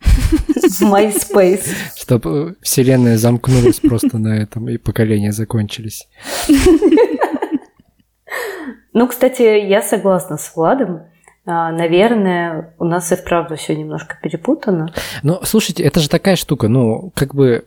[0.00, 1.66] В MySpace.
[1.96, 6.08] Чтобы вселенная замкнулась просто на этом, и поколения закончились.
[8.92, 11.02] Ну, кстати, я согласна с Владом.
[11.46, 14.94] А, наверное, у нас и вправду все немножко перепутано.
[15.24, 17.64] Ну, слушайте, это же такая штука, ну, как бы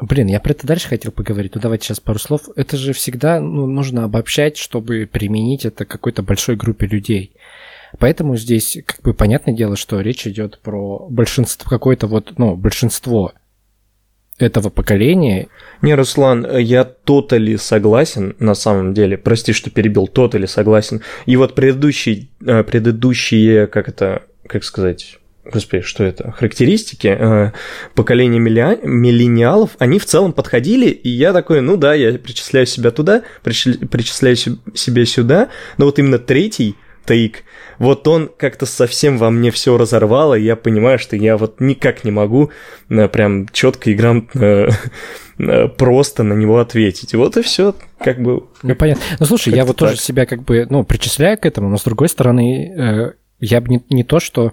[0.00, 2.48] Блин, я про это дальше хотел поговорить, ну давайте сейчас пару слов.
[2.56, 7.32] Это же всегда ну, нужно обобщать, чтобы применить это какой-то большой группе людей.
[7.98, 13.32] Поэтому здесь как бы понятное дело, что речь идет про большинство, какое-то вот, ну, большинство
[14.38, 15.46] этого поколения.
[15.80, 19.16] Не, Руслан, я тотали согласен на самом деле.
[19.16, 21.02] Прости, что перебил, тотали согласен.
[21.26, 25.18] И вот предыдущие, э, предыдущие, как это, как сказать,
[25.50, 27.52] господи, что это, характеристики э,
[27.94, 33.22] поколения миллениалов, они в целом подходили, и я такой, ну да, я причисляю себя туда,
[33.42, 36.76] причисляю себя сюда, но вот именно третий
[37.06, 37.44] тейк,
[37.78, 42.04] вот он как-то совсем во мне все разорвало, и я понимаю, что я вот никак
[42.04, 42.50] не могу
[42.88, 44.70] э, прям четко и грамотно
[45.38, 47.14] э, просто на него ответить.
[47.14, 48.44] Вот и все, как бы.
[48.62, 49.02] Ну, понятно.
[49.18, 49.90] Ну, слушай, я вот так.
[49.90, 53.68] тоже себя как бы, ну, причисляю к этому, но с другой стороны, э, я бы
[53.68, 54.52] не, не то, что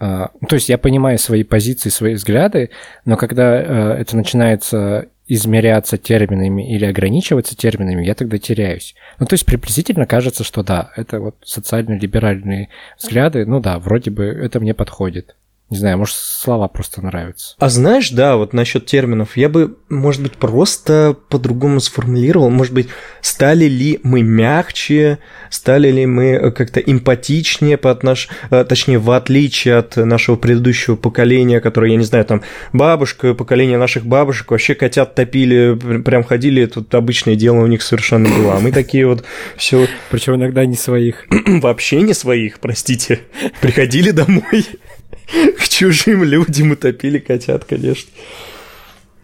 [0.00, 2.70] то есть я понимаю свои позиции, свои взгляды,
[3.04, 3.54] но когда
[3.98, 8.96] это начинается измеряться терминами или ограничиваться терминами, я тогда теряюсь.
[9.18, 14.24] Ну, то есть приблизительно кажется, что да, это вот социально-либеральные взгляды, ну да, вроде бы
[14.24, 15.36] это мне подходит.
[15.70, 17.54] Не знаю, может, слова просто нравятся.
[17.60, 22.50] А знаешь, да, вот насчет терминов, я бы, может быть, просто по-другому сформулировал.
[22.50, 22.88] Может быть,
[23.20, 28.28] стали ли мы мягче, стали ли мы э, как-то эмпатичнее по отнош...
[28.50, 33.78] Э, точнее, в отличие от нашего предыдущего поколения, которое, я не знаю, там, бабушка, поколение
[33.78, 38.56] наших бабушек, вообще котят топили, прям ходили, тут обычное дело у них совершенно было.
[38.56, 39.22] А мы такие вот
[39.56, 39.86] все.
[40.10, 41.26] Причем иногда не своих.
[41.46, 43.20] Вообще не своих, простите.
[43.60, 44.66] Приходили домой
[45.58, 48.10] к чужим людям утопили котят, конечно.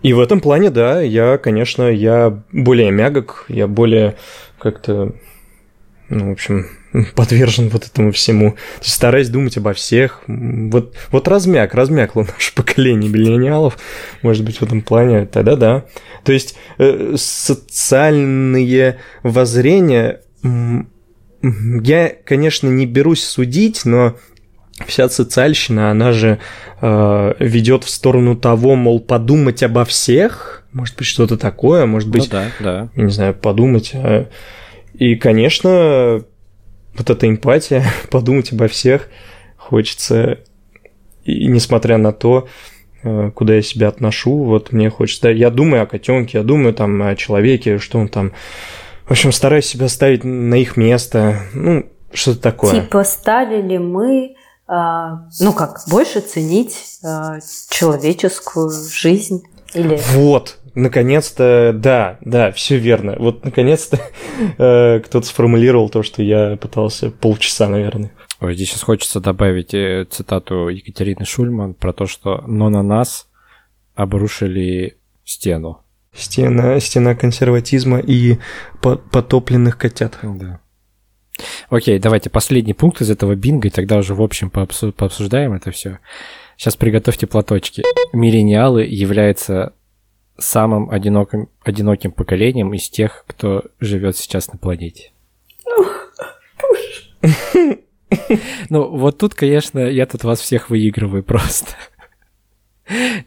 [0.03, 4.17] И в этом плане, да, я, конечно, я более мягок, я более
[4.59, 5.15] как-то,
[6.09, 6.67] ну, в общем,
[7.15, 8.53] подвержен вот этому всему.
[8.53, 10.23] То есть стараюсь думать обо всех.
[10.27, 13.79] Вот, вот размяк, размякло наше поколение миллениалов,
[14.23, 15.87] может быть, в этом плане, тогда да.
[16.25, 20.21] То есть э, социальные воззрения
[21.43, 24.17] я, конечно, не берусь судить, но
[24.85, 26.39] вся социальщина, она же
[26.81, 32.25] э, ведет в сторону того, мол, подумать обо всех, может быть, что-то такое, может быть,
[32.25, 32.89] ну, да, да.
[32.95, 33.93] я не знаю, подумать.
[33.95, 34.29] А...
[34.93, 36.23] И, конечно,
[36.95, 39.09] вот эта эмпатия, подумать обо всех,
[39.57, 40.41] хочется,
[41.25, 42.49] и несмотря на то,
[43.03, 47.03] э, куда я себя отношу, вот мне хочется, я думаю о котенке, я думаю там
[47.03, 48.33] о человеке, что он там,
[49.07, 52.83] в общем, стараюсь себя ставить на их место, ну, что-то такое.
[52.83, 54.37] Типа стали ли мы
[54.69, 57.39] ну как, больше ценить а,
[57.71, 60.01] человеческую жизнь или...
[60.13, 63.17] Вот, наконец-то, да, да, все верно.
[63.19, 64.01] Вот наконец-то
[64.59, 68.13] э, кто-то сформулировал то, что я пытался полчаса, наверное.
[68.41, 73.29] Ой, здесь сейчас хочется добавить э, цитату Екатерины Шульман про то, что «но на нас
[73.95, 75.83] обрушили стену».
[76.13, 78.39] Стена, стена консерватизма и
[78.81, 80.19] потопленных котят.
[80.23, 80.61] Да.
[81.69, 85.99] Окей, давайте последний пункт из этого бинга, и тогда уже в общем пообсуждаем это все.
[86.57, 87.83] Сейчас приготовьте платочки.
[88.13, 89.73] Миллениалы являются
[90.39, 95.13] самым одиноким, одиноким поколением из тех, кто живет сейчас на планете.
[98.71, 101.71] Ну, вот тут, конечно, я тут вас всех выигрываю просто.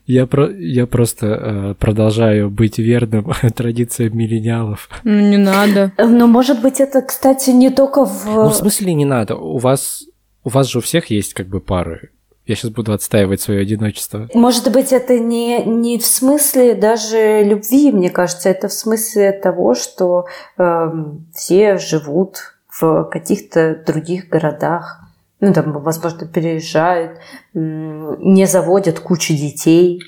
[0.05, 4.89] Я, про, я просто э, продолжаю быть верным традициям миллениалов.
[5.03, 5.91] Ну, не надо.
[5.97, 8.25] Но, может быть, это, кстати, не только в...
[8.25, 9.35] Ну, в смысле не надо?
[9.35, 10.05] У вас,
[10.43, 12.11] у вас же у всех есть как бы пары.
[12.45, 14.27] Я сейчас буду отстаивать свое одиночество.
[14.33, 19.75] Может быть, это не, не в смысле даже любви, мне кажется, это в смысле того,
[19.75, 20.25] что
[20.57, 20.91] э,
[21.35, 25.08] все живут в каких-то других городах
[25.41, 27.19] ну, там, возможно, переезжают,
[27.53, 30.01] не заводят кучу детей,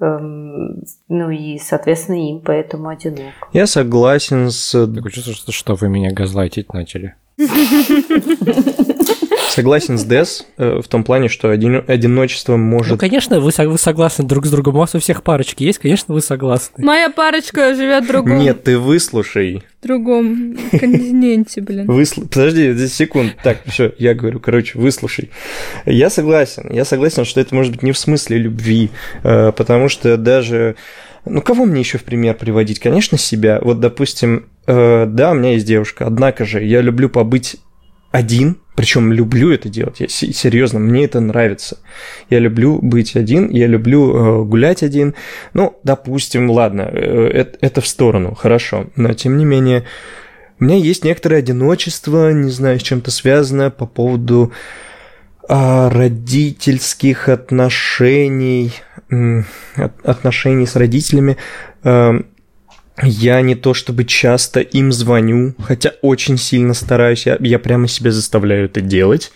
[0.00, 3.48] эм, ну и, соответственно, им поэтому одиноко.
[3.52, 4.72] Я согласен с...
[4.86, 7.14] Такое чувство, что, что вы меня газлайтить начали.
[9.50, 12.92] Согласен с Дес э, в том плане, что один, одиночество может...
[12.92, 14.76] Ну, конечно, вы, вы согласны друг с другом.
[14.76, 16.84] У вас у всех парочки есть, конечно, вы согласны.
[16.84, 18.38] Моя парочка живет в другом...
[18.38, 19.64] Нет, ты выслушай.
[19.80, 21.86] В другом континенте, блин.
[21.86, 22.28] Выслу...
[22.28, 23.36] Подожди, 10 секунд.
[23.42, 25.30] Так, все, я говорю, короче, выслушай.
[25.84, 26.70] Я согласен.
[26.70, 28.90] Я согласен, что это может быть не в смысле любви,
[29.24, 30.76] э, потому что даже...
[31.24, 32.78] Ну, кого мне еще в пример приводить?
[32.78, 33.58] Конечно, себя.
[33.60, 37.56] Вот, допустим, э, да, у меня есть девушка, однако же я люблю побыть
[38.12, 41.76] один, причем люблю это делать, я, серьезно, мне это нравится.
[42.30, 45.14] Я люблю быть один, я люблю э, гулять один.
[45.52, 48.86] Ну, допустим, ладно, э, это, это в сторону, хорошо.
[48.96, 49.84] Но тем не менее,
[50.58, 54.50] у меня есть некоторое одиночество, не знаю, с чем-то связано по поводу
[55.46, 58.72] э, родительских отношений,
[59.10, 59.42] э,
[60.04, 61.36] отношений с родителями.
[63.02, 68.10] Я не то чтобы часто им звоню, хотя очень сильно стараюсь, я, я прямо себя
[68.10, 69.32] заставляю это делать.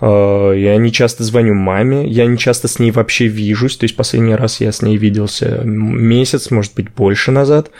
[0.00, 3.96] А, я не часто звоню маме, я не часто с ней вообще вижусь, то есть
[3.96, 7.70] последний раз я с ней виделся месяц, может быть, больше назад,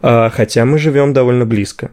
[0.00, 1.90] а, хотя мы живем довольно близко.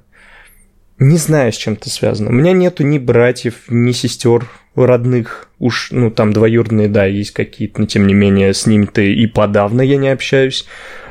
[0.98, 2.30] Не знаю, с чем это связано.
[2.30, 4.50] У меня нету ни братьев, ни сестер
[4.86, 9.26] родных, уж, ну, там двоюродные, да, есть какие-то, но тем не менее, с ними-то и
[9.28, 10.66] подавно я не общаюсь.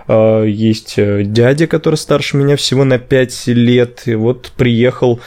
[0.07, 5.21] А, есть э, дядя, который старше меня всего на 5 лет, и вот приехал,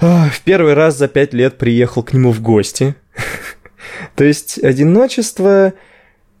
[0.00, 2.94] а, в первый раз за 5 лет приехал к нему в гости.
[4.16, 5.72] То есть одиночество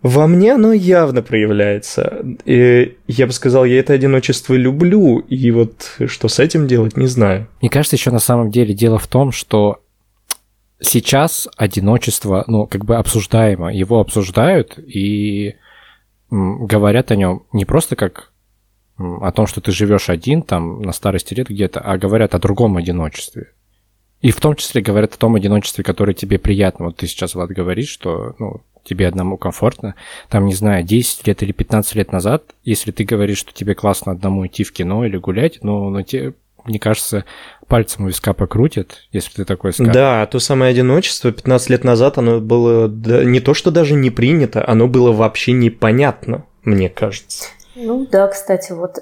[0.02, 2.24] во мне оно явно проявляется.
[2.44, 7.06] И я бы сказал, я это одиночество люблю, и вот что с этим делать, не
[7.06, 7.46] знаю.
[7.60, 9.80] Мне кажется, еще на самом деле дело в том, что
[10.82, 15.56] сейчас одиночество, ну, как бы обсуждаемо, его обсуждают, и
[16.30, 18.32] говорят о нем не просто как
[18.96, 22.76] о том, что ты живешь один там на старости лет где-то, а говорят о другом
[22.76, 23.52] одиночестве.
[24.20, 26.86] И в том числе говорят о том одиночестве, которое тебе приятно.
[26.86, 29.96] Вот ты сейчас, Влад, говоришь, что ну, тебе одному комфортно.
[30.28, 34.12] Там, не знаю, 10 лет или 15 лет назад, если ты говоришь, что тебе классно
[34.12, 37.24] одному идти в кино или гулять, ну, ну тебе, мне кажется,
[37.66, 39.92] пальцем у виска покрутят, если ты такой скажешь.
[39.92, 44.10] Да, то самое одиночество 15 лет назад, оно было да, не то, что даже не
[44.10, 47.46] принято, оно было вообще непонятно, мне кажется.
[47.74, 48.98] Ну да, кстати, вот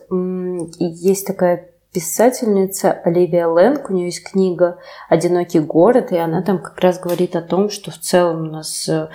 [0.79, 6.79] есть такая писательница Оливия Лэнг, у нее есть книга «Одинокий город», и она там как
[6.79, 9.09] раз говорит о том, что в целом у нас э,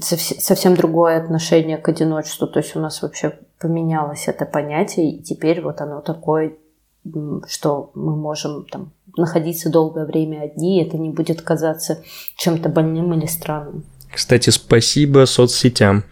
[0.00, 5.60] совсем другое отношение к одиночеству, то есть у нас вообще поменялось это понятие, и теперь
[5.60, 6.54] вот оно такое
[7.48, 12.02] что мы можем там, находиться долгое время одни, и это не будет казаться
[12.36, 13.84] чем-то больным или странным.
[14.12, 16.04] Кстати, спасибо соцсетям,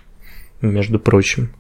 [0.61, 1.55] между прочим.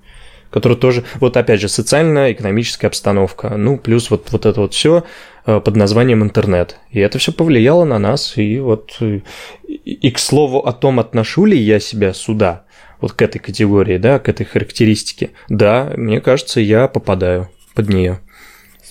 [0.50, 5.04] который тоже, вот опять же, социально-экономическая обстановка, ну, плюс вот, вот это вот все
[5.46, 6.76] э, под названием интернет.
[6.90, 9.22] И это все повлияло на нас, и вот, и,
[9.68, 12.64] и к слову о том, отношу ли я себя сюда,
[13.00, 18.20] вот к этой категории, да, к этой характеристике, да, мне кажется, я попадаю под нее.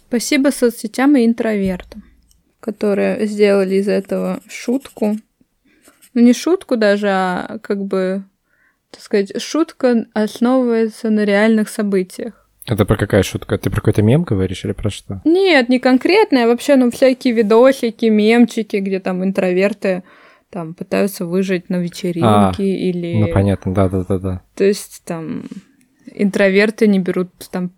[0.09, 2.03] Спасибо соцсетям и интровертам,
[2.59, 5.17] которые сделали из этого шутку.
[6.15, 8.23] Ну, не шутку даже, а как бы
[8.89, 12.49] так сказать, шутка основывается на реальных событиях.
[12.65, 13.59] Это про какая шутка?
[13.59, 15.21] Ты про какой-то мем говоришь или про что?
[15.25, 20.03] Нет, не конкретно, а вообще, ну, всякие видосики, мемчики, где там интроверты
[20.49, 23.13] там пытаются выжить на вечеринке а, или...
[23.13, 24.41] Ну, понятно, да-да-да-да.
[24.55, 25.43] То есть там
[26.11, 27.71] интроверты не берут там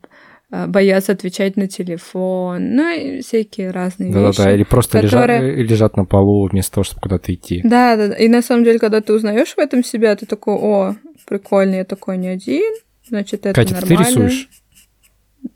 [0.52, 4.38] боятся отвечать на телефон, ну и всякие разные да, вещи.
[4.38, 5.56] Да-да-да, или просто которые...
[5.56, 7.62] лежат, лежат на полу вместо того, чтобы куда-то идти.
[7.64, 10.96] Да-да, и на самом деле, когда ты узнаешь в этом себя, ты такой, о,
[11.26, 12.74] прикольно, я такой не один,
[13.08, 13.98] значит, это Катя, нормально.
[13.98, 14.50] ты рисуешь?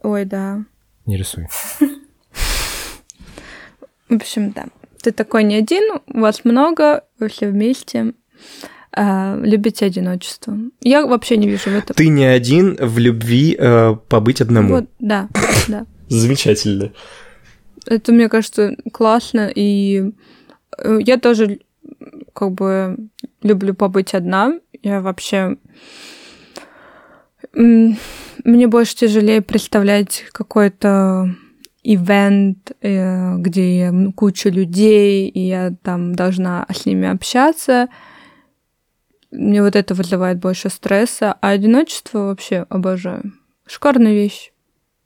[0.01, 0.63] Ой, да.
[1.05, 1.47] Не рисуй.
[4.09, 4.65] В общем, да.
[5.01, 8.13] Ты такой не один, у вас много, вы все вместе
[8.95, 10.57] э, любите одиночество.
[10.81, 11.95] Я вообще не вижу в этом.
[11.95, 14.75] Ты не один в любви э, побыть одному.
[14.75, 15.27] Вот, да,
[15.67, 15.85] да.
[16.09, 16.91] Замечательно.
[17.85, 20.11] Это, мне кажется, классно, и
[20.77, 21.59] э, я тоже
[22.33, 22.97] как бы
[23.41, 24.59] люблю побыть одна.
[24.81, 25.57] Я вообще...
[27.53, 31.33] Мне больше тяжелее представлять какой-то
[31.83, 37.87] ивент, э, где куча людей, и я там должна с ними общаться.
[39.35, 43.33] Мне вот это вызывает больше стресса, а одиночество вообще обожаю.
[43.65, 44.51] Шикарная вещь.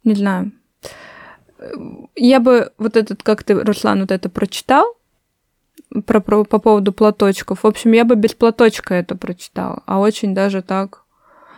[0.04, 0.52] Не знаю.
[2.16, 4.86] Я бы вот этот, как ты, Руслан, вот это прочитал,
[6.06, 7.64] про, про, по поводу платочков.
[7.64, 11.04] В общем, я бы без платочка это прочитала, а очень даже так.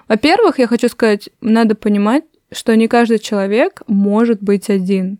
[0.07, 5.19] Во-первых, я хочу сказать, надо понимать, что не каждый человек может быть один.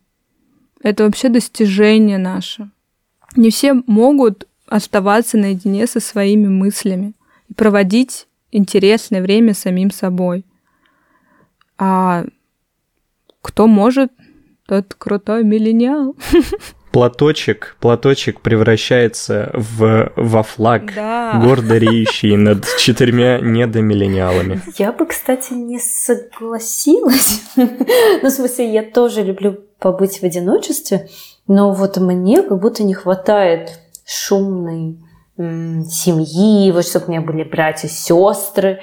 [0.82, 2.72] Это вообще достижение наше.
[3.36, 7.14] Не все могут оставаться наедине со своими мыслями
[7.52, 10.46] и проводить интересное время самим собой.
[11.78, 12.26] А
[13.42, 14.12] кто может,
[14.68, 16.16] тот крутой миллениал.
[16.92, 21.42] Платочек, платочек превращается в, во флаг, да.
[21.42, 24.62] гордо реющий над четырьмя недомиллениалами.
[24.78, 27.44] Я бы, кстати, не согласилась.
[27.56, 31.08] ну, в смысле, я тоже люблю побыть в одиночестве,
[31.48, 34.98] но вот мне как будто не хватает шумной
[35.90, 38.80] семьи, вот чтобы у меня были братья, сестры,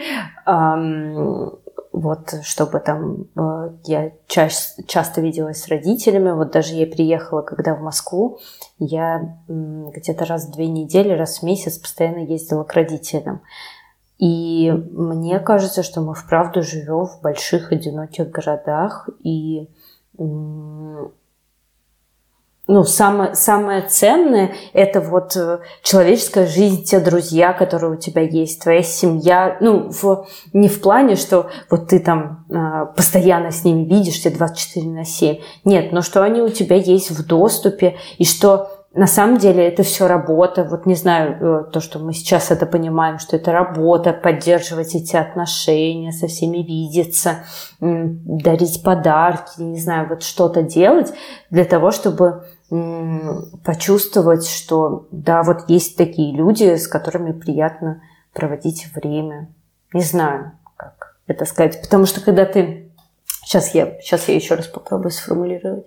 [1.91, 4.49] вот чтобы там э, я ча-
[4.87, 8.39] часто виделась с родителями, вот даже я приехала, когда в Москву,
[8.79, 13.41] я где-то раз в две недели, раз в месяц постоянно ездила к родителям.
[14.19, 19.69] И мне кажется, что мы вправду живем в больших одиноких городах, и
[22.69, 28.63] ну, самое, самое ценное– это вот э, человеческая жизнь, те друзья, которые у тебя есть,
[28.63, 29.57] твоя семья.
[29.61, 34.87] Ну, в, не в плане, что вот ты там э, постоянно с ними видишься 24
[34.87, 35.39] на 7.
[35.65, 39.83] Нет, но что они у тебя есть в доступе, и что на самом деле это
[39.83, 40.65] все работа.
[40.65, 45.17] Вот не знаю, э, то, что мы сейчас это понимаем, что это работа, поддерживать эти
[45.17, 47.45] отношения, со всеми видеться,
[47.81, 51.15] дарить подарки, не знаю, вот что-то делать
[51.49, 58.03] для того, чтобы почувствовать, что да, вот есть такие люди, с которыми приятно
[58.33, 59.53] проводить время.
[59.93, 61.81] Не знаю, как это сказать.
[61.81, 62.93] Потому что когда ты...
[63.45, 65.87] Сейчас я, сейчас я еще раз попробую сформулировать.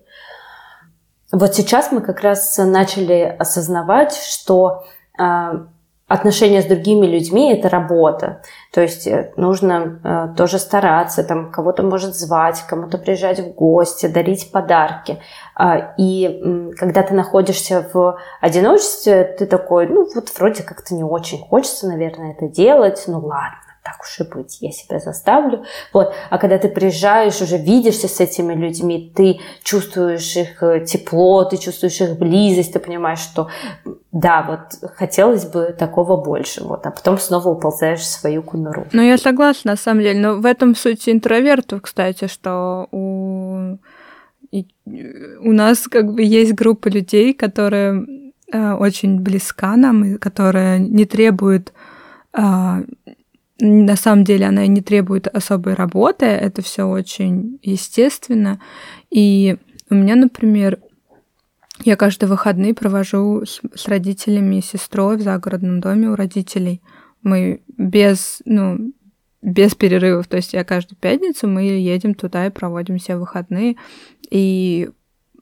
[1.31, 4.83] Вот сейчас мы как раз начали осознавать, что
[5.17, 5.67] а,
[6.11, 8.41] отношения с другими людьми– это работа.
[8.71, 14.07] То есть э, нужно э, тоже стараться, там кого-то может звать, кому-то приезжать в гости,
[14.07, 15.19] дарить подарки.
[15.59, 21.03] Э, и э, когда ты находишься в одиночестве, ты такой, ну вот вроде как-то не
[21.03, 25.63] очень хочется, наверное, это делать, ну ладно так уж и быть, я себя заставлю.
[25.91, 26.13] Вот.
[26.29, 31.57] А когда ты приезжаешь, уже видишься с этими людьми, ты чувствуешь их э, тепло, ты
[31.57, 33.49] чувствуешь их близость, ты понимаешь, что
[34.11, 38.85] да, вот хотелось бы такого больше, вот, а потом снова уползаешь в свою кунуру.
[38.91, 43.77] Ну, я согласна, на самом деле, но в этом суть интровертов, кстати, что у,
[44.51, 44.67] и,
[45.39, 48.05] у нас как бы есть группа людей, которые
[48.51, 51.73] э, очень близка нам, и которая не требует
[52.33, 52.83] э,
[53.61, 58.59] на самом деле она не требует особой работы, это все очень естественно.
[59.11, 59.57] И
[59.89, 60.79] у меня, например,
[61.83, 66.81] я каждые выходные провожу с, с родителями и сестрой в загородном доме у родителей.
[67.21, 68.93] Мы без, ну,
[69.43, 70.27] без перерывов.
[70.27, 73.75] То есть я каждую пятницу мы едем туда и проводим все выходные.
[74.29, 74.89] И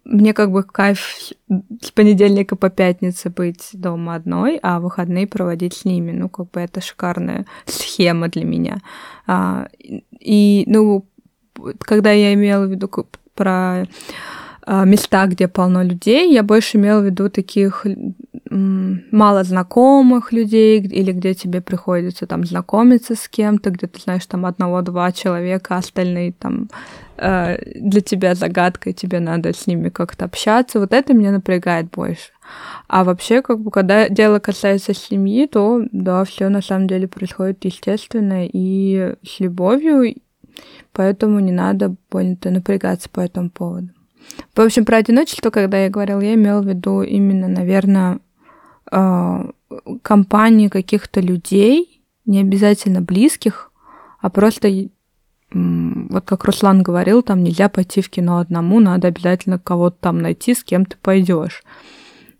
[0.09, 1.31] мне как бы кайф
[1.81, 6.11] с понедельника по пятнице быть дома одной, а выходные проводить с ними.
[6.11, 8.77] Ну, как бы это шикарная схема для меня.
[9.27, 9.67] А,
[10.19, 11.05] и, ну,
[11.79, 12.89] когда я имела в виду
[13.35, 13.85] про
[14.63, 17.85] а, места, где полно людей, я больше имела в виду таких
[18.49, 24.45] мало знакомых людей, или где тебе приходится там знакомиться с кем-то, где ты знаешь там
[24.45, 26.69] одного-два человека, а остальные там
[27.17, 30.79] э, для тебя загадка, и тебе надо с ними как-то общаться.
[30.79, 32.31] Вот это меня напрягает больше.
[32.87, 37.63] А вообще, как бы, когда дело касается семьи, то да, все на самом деле происходит
[37.65, 40.15] естественно и с любовью,
[40.91, 43.89] поэтому не надо больно-то напрягаться по этому поводу.
[44.55, 48.19] В общем, про одиночество, когда я говорила, я имела в виду именно, наверное,
[48.89, 53.71] компании каких-то людей, не обязательно близких,
[54.19, 54.89] а просто
[55.51, 60.53] вот как Руслан говорил, там нельзя пойти в кино одному, надо обязательно кого-то там найти,
[60.53, 61.63] с кем ты пойдешь.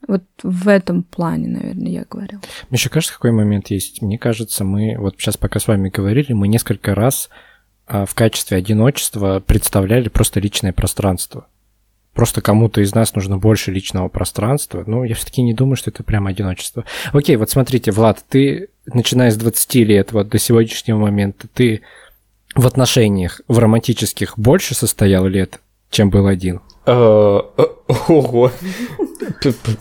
[0.07, 2.39] Вот в этом плане, наверное, я говорил.
[2.69, 4.01] Мне еще кажется, какой момент есть.
[4.01, 7.29] Мне кажется, мы вот сейчас пока с вами говорили, мы несколько раз
[7.85, 11.47] а, в качестве одиночества представляли просто личное пространство
[12.13, 14.83] просто кому-то из нас нужно больше личного пространства.
[14.85, 16.85] Ну, я все-таки не думаю, что это прям одиночество.
[17.13, 21.81] Окей, вот смотрите, Влад, ты, начиная с 20 лет, вот до сегодняшнего момента, ты
[22.55, 26.61] в отношениях, в романтических больше состоял лет, чем был один?
[26.85, 27.63] А, э,
[28.07, 28.51] ого.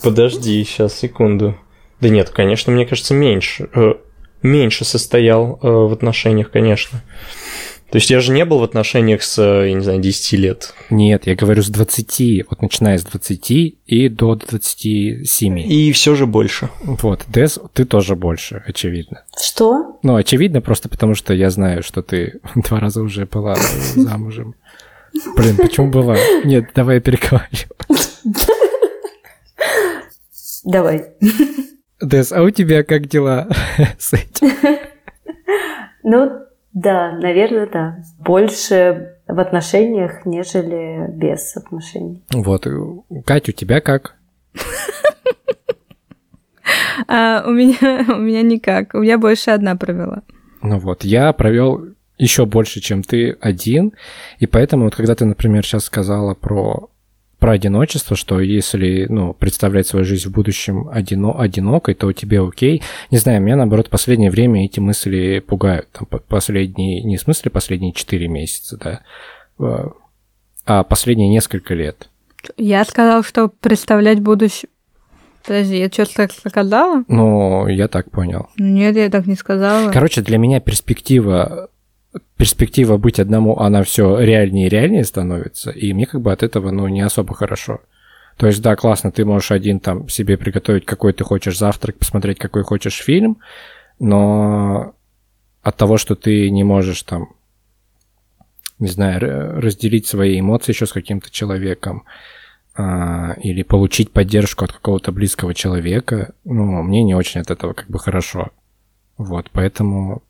[0.02, 1.56] Подожди, сейчас, секунду.
[2.00, 3.68] Да нет, конечно, мне кажется, меньше.
[3.74, 3.94] Э,
[4.42, 7.02] меньше состоял э, в отношениях, конечно.
[7.90, 10.74] То есть я же не был в отношениях с, я не знаю, 10 лет.
[10.90, 15.58] Нет, я говорю с 20, вот начиная с 20 и до 27.
[15.58, 16.68] И все же больше.
[16.82, 19.24] Вот, Дес, ты тоже больше, очевидно.
[19.42, 19.98] Что?
[20.02, 23.56] Ну, очевидно просто потому, что я знаю, что ты два раза уже была
[23.94, 24.54] замужем.
[25.36, 26.16] Блин, почему была?
[26.44, 27.46] Нет, давай я переговорю.
[30.64, 31.06] Давай.
[32.02, 33.48] Дес, а у тебя как дела
[33.98, 34.52] с этим?
[36.02, 37.98] Ну, да, наверное, да.
[38.18, 42.22] Больше в отношениях, нежели без отношений.
[42.32, 42.66] Вот.
[43.24, 44.16] Катя, у тебя как?
[47.06, 48.92] А, у меня у меня никак.
[48.92, 50.22] У меня больше одна провела.
[50.60, 51.86] Ну вот, я провел
[52.18, 53.94] еще больше, чем ты один,
[54.38, 56.90] и поэтому вот когда ты, например, сейчас сказала про
[57.38, 62.82] про одиночество, что если, ну, представлять свою жизнь в будущем одино, одинокой, то тебе окей.
[63.10, 65.88] Не знаю, меня, наоборот, в последнее время эти мысли пугают.
[65.92, 69.00] Там, последние, не в смысле последние 4 месяца, да,
[69.58, 69.92] а,
[70.66, 72.08] а последние несколько лет.
[72.56, 74.68] Я сказал, что представлять будущее...
[75.44, 77.04] Подожди, я что-то так сказала?
[77.08, 78.48] Ну, я так понял.
[78.58, 79.90] Нет, я так не сказала.
[79.90, 81.70] Короче, для меня перспектива
[82.36, 86.70] перспектива быть одному, она все реальнее и реальнее становится, и мне как бы от этого,
[86.70, 87.80] ну, не особо хорошо.
[88.36, 92.38] То есть, да, классно, ты можешь один там себе приготовить, какой ты хочешь завтрак, посмотреть,
[92.38, 93.38] какой хочешь фильм,
[93.98, 94.94] но
[95.62, 97.30] от того, что ты не можешь там,
[98.78, 102.04] не знаю, разделить свои эмоции еще с каким-то человеком,
[102.76, 107.88] а, или получить поддержку от какого-то близкого человека, ну, мне не очень от этого как
[107.88, 108.50] бы хорошо.
[109.16, 110.22] Вот, поэтому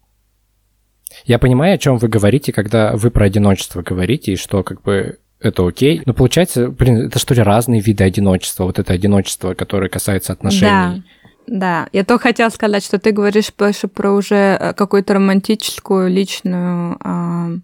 [1.25, 5.19] я понимаю, о чем вы говорите, когда вы про одиночество говорите, и что как бы
[5.41, 6.03] это окей.
[6.05, 8.65] Но получается, блин, это что ли разные виды одиночества?
[8.65, 10.71] Вот это одиночество, которое касается отношений.
[10.71, 11.03] Да.
[11.51, 16.99] Да, я только хотела сказать, что ты говоришь больше про уже э, какую-то романтическую, личную,
[17.03, 17.59] э,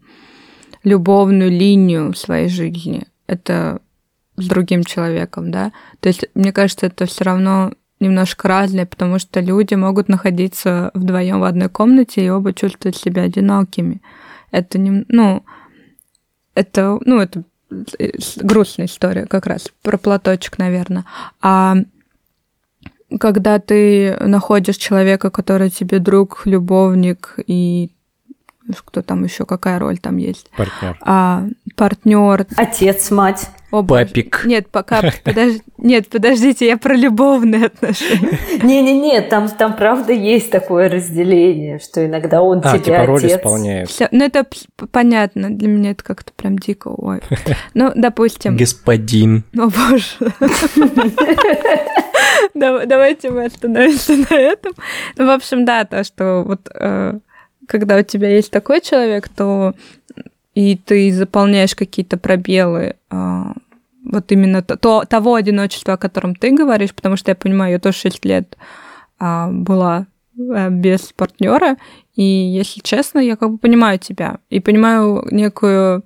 [0.84, 3.07] любовную линию в своей жизни.
[3.26, 3.82] Это
[4.36, 5.72] с другим человеком, да.
[6.00, 7.72] То есть, мне кажется, это все равно
[8.05, 13.22] немножко разные, потому что люди могут находиться вдвоем в одной комнате и оба чувствовать себя
[13.22, 14.00] одинокими.
[14.50, 15.44] Это не, ну,
[16.55, 17.42] это, ну, это
[18.36, 21.05] грустная история как раз про платочек, наверное.
[21.40, 21.76] А
[23.18, 27.90] когда ты находишь человека, который тебе друг, любовник и
[28.84, 30.50] кто там еще, какая роль там есть?
[30.56, 30.96] Партнер.
[31.02, 31.44] А,
[31.76, 32.46] партнер.
[32.56, 33.50] Отец, мать.
[33.70, 34.42] О, Папик.
[34.44, 35.54] Нет, пока подож...
[35.78, 38.38] Нет, подождите, я про любовные отношения.
[38.62, 43.38] Не-не-не, там, там правда есть такое разделение, что иногда он а, тебе типа роль отец.
[43.38, 43.90] исполняет.
[43.90, 44.46] Всё, ну, это
[44.92, 45.50] понятно.
[45.50, 46.88] Для меня это как-то прям дико.
[46.88, 47.20] Ой.
[47.74, 48.56] Ну, допустим.
[48.56, 49.42] Господин.
[49.58, 50.32] О, боже.
[52.54, 54.72] Давайте мы остановимся на этом.
[55.16, 57.18] Ну, в общем, да, то, что вот э,
[57.68, 59.74] когда у тебя есть такой человек, то
[60.54, 63.54] и ты заполняешь какие-то пробелы а,
[64.04, 67.98] вот именно то, того одиночества, о котором ты говоришь, потому что я понимаю, я тоже
[67.98, 68.56] 6 лет
[69.18, 70.06] а, была
[70.38, 71.76] э, без партнера.
[72.14, 76.04] И если честно, я как бы понимаю тебя и понимаю некую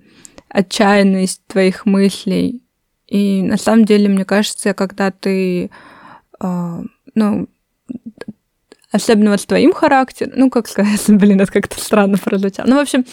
[0.48, 2.62] отчаянность твоих мыслей.
[3.06, 5.70] И на самом деле, мне кажется, когда ты,
[6.40, 6.82] э,
[7.14, 7.48] ну,
[8.90, 12.66] особенно вот с твоим характером, ну, как сказать, блин, это как-то странно прозвучало.
[12.66, 13.04] Ну, в общем,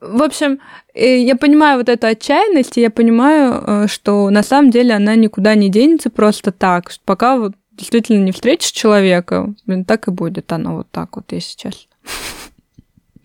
[0.00, 0.60] в общем,
[0.94, 5.14] э, я понимаю вот эту отчаянность, и я понимаю, э, что на самом деле она
[5.14, 10.52] никуда не денется просто так, пока вот действительно не встретишь человека, блин, так и будет
[10.52, 11.90] оно вот так вот, если честно.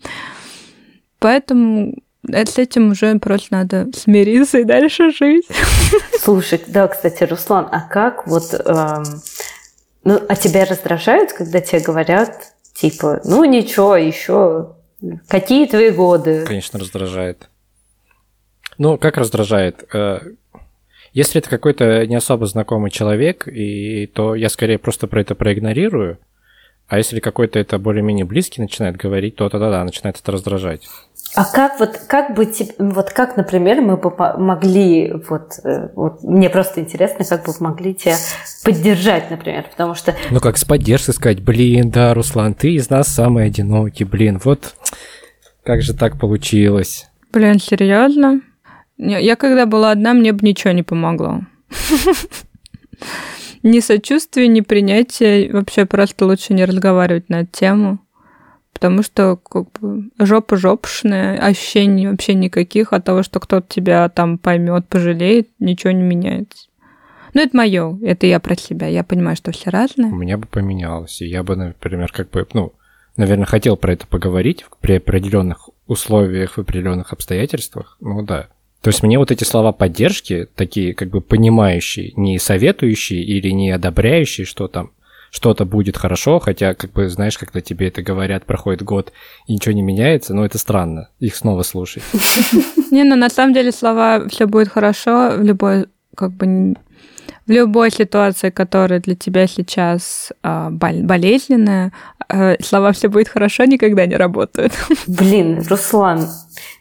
[1.18, 1.94] Поэтому
[2.28, 5.46] э, с этим уже просто надо смириться и дальше жить.
[6.20, 8.54] Слушай, да, кстати, Руслан, а как вот...
[8.64, 9.04] Эм,
[10.04, 14.74] ну, а тебя раздражают, когда тебе говорят, типа, ну ничего, еще
[15.28, 16.44] какие твои годы?
[16.46, 17.48] Конечно, раздражает.
[18.78, 19.84] Ну, как раздражает?
[19.92, 20.20] Э,
[21.12, 26.18] если это какой-то не особо знакомый человек, и, то я скорее просто про это проигнорирую,
[26.88, 30.88] а если какой-то это более-менее близкий начинает говорить, то тогда да, начинает это раздражать.
[31.34, 36.50] А как вот, как бы, вот как, например, мы бы могли, вот, э, вот, мне
[36.50, 38.16] просто интересно, как бы могли тебя
[38.64, 40.14] поддержать, например, потому что...
[40.30, 44.74] Ну, как с поддержкой сказать, блин, да, Руслан, ты из нас самый одинокий, блин, вот
[45.62, 47.08] как же так получилось?
[47.32, 48.42] Блин, серьезно?
[48.98, 51.40] Я когда была одна, мне бы ничего не помогло.
[53.62, 55.48] Ни сочувствия, ни принятия.
[55.52, 58.00] Вообще просто лучше не разговаривать на эту тему
[58.82, 64.38] потому что как бы, жопа жопшная, ощущений вообще никаких от того, что кто-то тебя там
[64.38, 66.66] поймет, пожалеет, ничего не меняется.
[67.32, 68.88] Ну, это мое, это я про себя.
[68.88, 70.10] Я понимаю, что все разные.
[70.10, 71.22] У меня бы поменялось.
[71.22, 72.72] И я бы, например, как бы, ну,
[73.16, 77.96] наверное, хотел про это поговорить при определенных условиях, в определенных обстоятельствах.
[78.00, 78.48] Ну да.
[78.80, 83.70] То есть мне вот эти слова поддержки, такие как бы понимающие, не советующие или не
[83.70, 84.90] одобряющие, что там
[85.32, 89.12] что-то будет хорошо, хотя, как бы, знаешь, когда тебе это говорят, проходит год
[89.46, 92.02] и ничего не меняется, но это странно, их снова слушать.
[92.90, 96.76] Не, ну на самом деле слова «все будет хорошо» в любой, как бы,
[97.46, 101.92] в любой ситуации, которая для тебя сейчас а, болезненная,
[102.28, 104.74] а, слова «все будет хорошо» никогда не работают.
[105.06, 106.28] Блин, Руслан,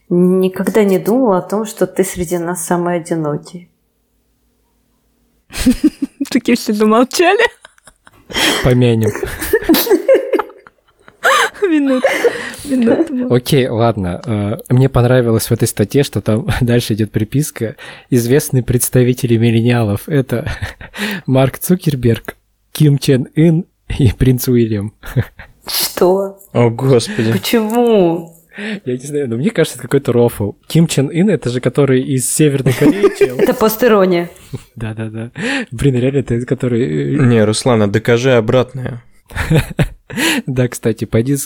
[0.09, 3.71] никогда не думала о том, что ты среди нас самый одинокий.
[6.29, 7.60] Такие все замолчали.
[8.63, 9.11] Помянем.
[11.61, 12.03] Минут.
[12.65, 13.31] Минут.
[13.31, 14.21] Окей, ладно.
[14.25, 17.75] Э, мне понравилось в этой статье, что там дальше идет приписка.
[18.09, 20.51] Известные представители миллениалов— это
[21.25, 22.35] Марк Цукерберг,
[22.71, 23.65] Ким Чен Ын
[23.97, 24.93] и принц Уильям.
[25.65, 26.39] Что?
[26.53, 27.31] О, господи.
[27.31, 28.35] Почему?
[28.57, 30.53] Я не знаю, но мне кажется, это какой-то рофл.
[30.67, 33.39] Ким Чен Ын, это же который из Северной Кореи.
[33.41, 34.29] Это постерония.
[34.75, 35.31] Да-да-да.
[35.71, 37.15] Блин, реально, это который...
[37.15, 39.03] Э, не, Руслана, докажи обратное.
[40.45, 41.37] Да, кстати, пойди,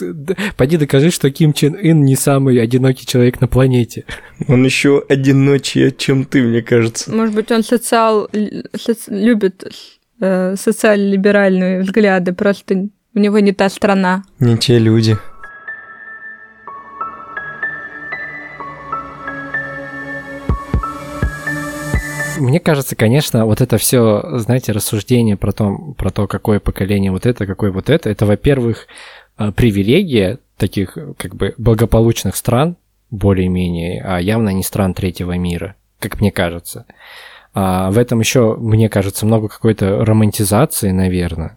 [0.56, 4.04] пойди докажи, что Ким Чен Ын не самый одинокий человек на планете.
[4.48, 7.12] Он еще одиночее, чем ты, мне кажется.
[7.14, 8.28] Может быть, он социал...
[8.76, 9.08] Соци...
[9.14, 9.64] любит
[10.20, 14.24] э, социально-либеральные взгляды, просто у него не та страна.
[14.40, 15.16] Не те люди.
[22.36, 27.26] Мне кажется, конечно, вот это все, знаете, рассуждение про то, про то, какое поколение вот
[27.26, 28.86] это, какое вот это, это, во-первых,
[29.36, 32.76] а, привилегия таких как бы благополучных стран,
[33.10, 36.86] более-менее, а явно не стран третьего мира, как мне кажется.
[37.54, 41.56] А в этом еще, мне кажется, много какой-то романтизации, наверное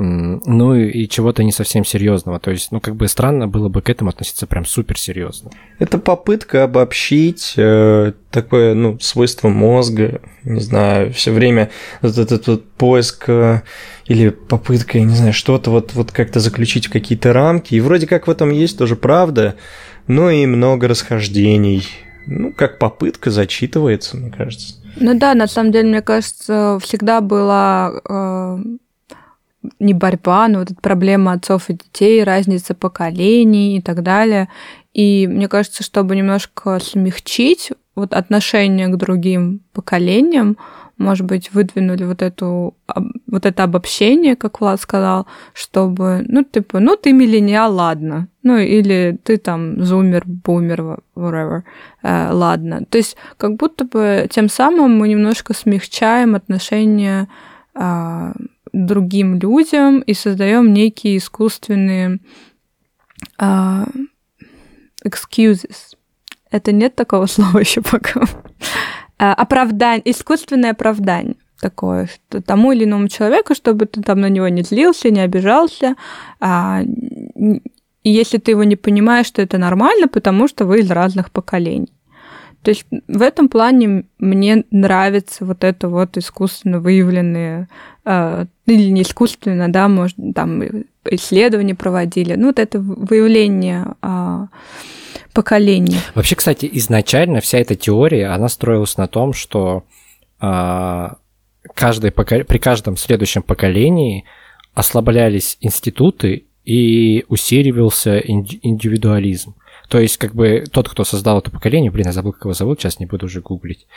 [0.00, 2.40] ну и чего-то не совсем серьезного.
[2.40, 5.50] То есть, ну как бы странно было бы к этому относиться прям супер серьезно.
[5.78, 11.70] Это попытка обобщить э, такое, ну, свойство мозга, не знаю, все время
[12.00, 13.60] вот этот вот поиск э,
[14.06, 17.74] или попытка, я не знаю, что-то вот, вот как-то заключить в какие-то рамки.
[17.74, 19.56] И вроде как в этом есть тоже правда,
[20.06, 21.86] но и много расхождений.
[22.26, 24.76] Ну, как попытка зачитывается, мне кажется.
[24.96, 28.58] Ну да, на самом деле, мне кажется, всегда была э,
[29.78, 34.48] не борьба, но вот эта проблема отцов и детей, разница поколений и так далее.
[34.94, 40.56] И мне кажется, чтобы немножко смягчить вот отношение к другим поколениям,
[40.96, 42.74] может быть, выдвинули вот эту
[43.26, 48.28] вот это обобщение, как Влад сказал, чтобы, ну, типа, ну, ты миллениал, ладно.
[48.42, 51.62] Ну, или ты там зумер, бумер, whatever,
[52.02, 52.84] э, ладно.
[52.90, 57.28] То есть, как будто бы тем самым мы немножко смягчаем отношения
[57.74, 58.32] э,
[58.72, 62.20] другим людям и создаем некие искусственные
[63.40, 63.88] uh,
[65.04, 65.94] excuses.
[66.50, 68.20] Это нет такого слова еще пока.
[68.20, 71.36] Uh, оправдание, искусственное оправдание.
[71.60, 72.08] такое
[72.46, 75.94] тому или иному человеку, чтобы ты там на него не злился, не обижался.
[76.40, 76.82] А,
[78.02, 81.92] и если ты его не понимаешь, то это нормально, потому что вы из разных поколений.
[82.62, 87.68] То есть в этом плане мне нравится вот это вот искусственно выявленные,
[88.10, 90.62] э, или не искусственно, да, может, там
[91.04, 94.46] исследования проводили, ну вот это выявление э,
[95.32, 95.98] поколений.
[96.14, 99.84] Вообще, кстати, изначально вся эта теория, она строилась на том, что
[101.74, 102.44] каждое покол...
[102.44, 104.24] при каждом следующем поколении
[104.72, 109.54] ослаблялись институты и усиливался индивидуализм.
[109.90, 112.80] То есть, как бы тот, кто создал это поколение, блин, я забыл, как его зовут,
[112.80, 113.88] сейчас не буду уже гуглить.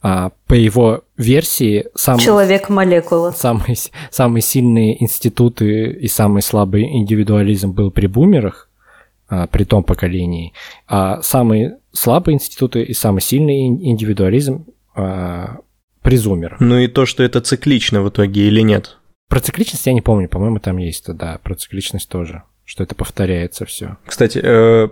[0.00, 1.86] А, по его версии...
[1.96, 3.32] Сам, Человек-молекула.
[3.32, 3.74] Самые,
[4.12, 8.70] самые сильные институты и самый слабый индивидуализм был при бумерах,
[9.28, 10.52] а, при том поколении.
[10.86, 15.56] А самые слабые институты и самый сильный индивидуализм а,
[16.02, 16.60] при зумерах.
[16.60, 18.98] Ну и то, что это циклично в итоге или нет?
[19.26, 23.66] Про цикличность я не помню, по-моему, там есть, да, про цикличность тоже что это повторяется
[23.66, 23.96] все.
[24.06, 24.88] Кстати, э,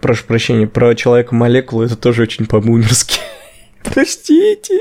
[0.00, 3.18] прошу прощения, про человека-молекулу это тоже очень по-бумерски.
[3.82, 4.78] Простите.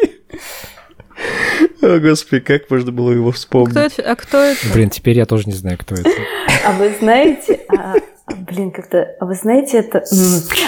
[1.82, 3.72] О, господи, как можно было его вспомнить?
[3.72, 4.04] Кто это?
[4.04, 4.60] А кто это?
[4.72, 6.12] Блин, теперь я тоже не знаю, кто это.
[6.64, 7.96] А вы знаете, а,
[8.28, 10.04] а блин, как-то, а вы знаете это?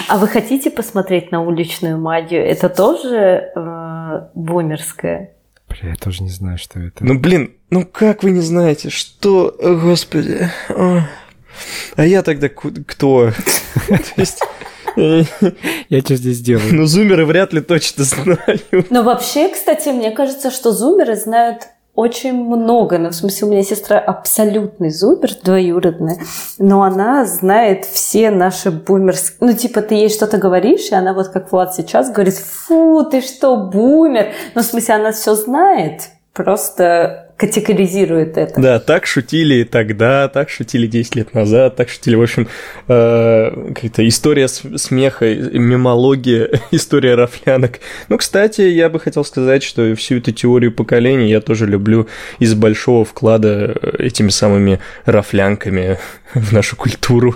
[0.07, 2.43] А вы хотите посмотреть на уличную магию?
[2.43, 5.35] Это тоже э, бумерское?
[5.69, 7.05] Бля, я тоже не знаю, что это.
[7.05, 10.49] Ну, блин, ну как вы не знаете, что, О, господи.
[10.69, 11.01] О.
[11.95, 13.31] А я тогда кто?
[14.95, 16.73] Я что здесь делаю?
[16.73, 18.91] Ну, зумеры вряд ли точно знают.
[18.91, 21.63] Но вообще, кстати, мне кажется, что зумеры знают
[21.95, 22.97] очень много.
[22.97, 26.17] Ну, в смысле, у меня сестра абсолютный зумер, двоюродная,
[26.57, 29.37] но она знает все наши бумерские...
[29.41, 33.21] Ну, типа, ты ей что-то говоришь, и она вот как Влад сейчас говорит, фу, ты
[33.21, 34.33] что, бумер?
[34.55, 38.59] Ну, в смысле, она все знает, просто категоризирует это.
[38.59, 42.47] Да, так шутили тогда, так шутили 10 лет назад, так шутили, в общем,
[42.87, 47.79] э, какая-то история смеха, мемология, история рафлянок.
[48.09, 52.07] Ну, кстати, я бы хотел сказать, что всю эту теорию поколений я тоже люблю
[52.39, 55.99] из большого вклада этими самыми рафлянками
[56.33, 57.35] в нашу культуру.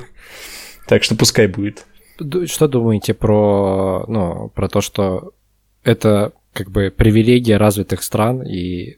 [0.87, 1.85] Так что пускай будет.
[2.45, 5.33] Что думаете про, ну, про то, что
[5.83, 8.97] это как бы привилегия развитых стран и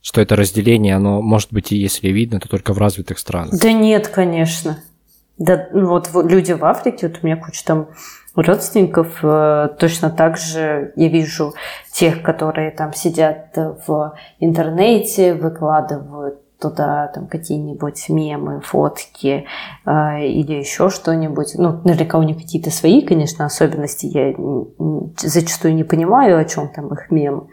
[0.00, 3.60] что это разделение, оно может быть и если видно, то только в развитых странах.
[3.60, 4.78] Да нет, конечно.
[5.36, 7.88] Да, ну вот, люди в Африке, вот у меня куча там
[8.34, 11.54] родственников, э, точно так же я вижу
[11.92, 19.46] тех, которые там сидят в интернете, выкладывают туда там какие-нибудь мемы, фотки
[19.84, 21.54] э, или еще что-нибудь.
[21.56, 24.06] Ну, наверняка у них какие-то свои, конечно, особенности.
[24.06, 24.34] Я
[25.18, 27.48] зачастую не понимаю, о чем там их мем.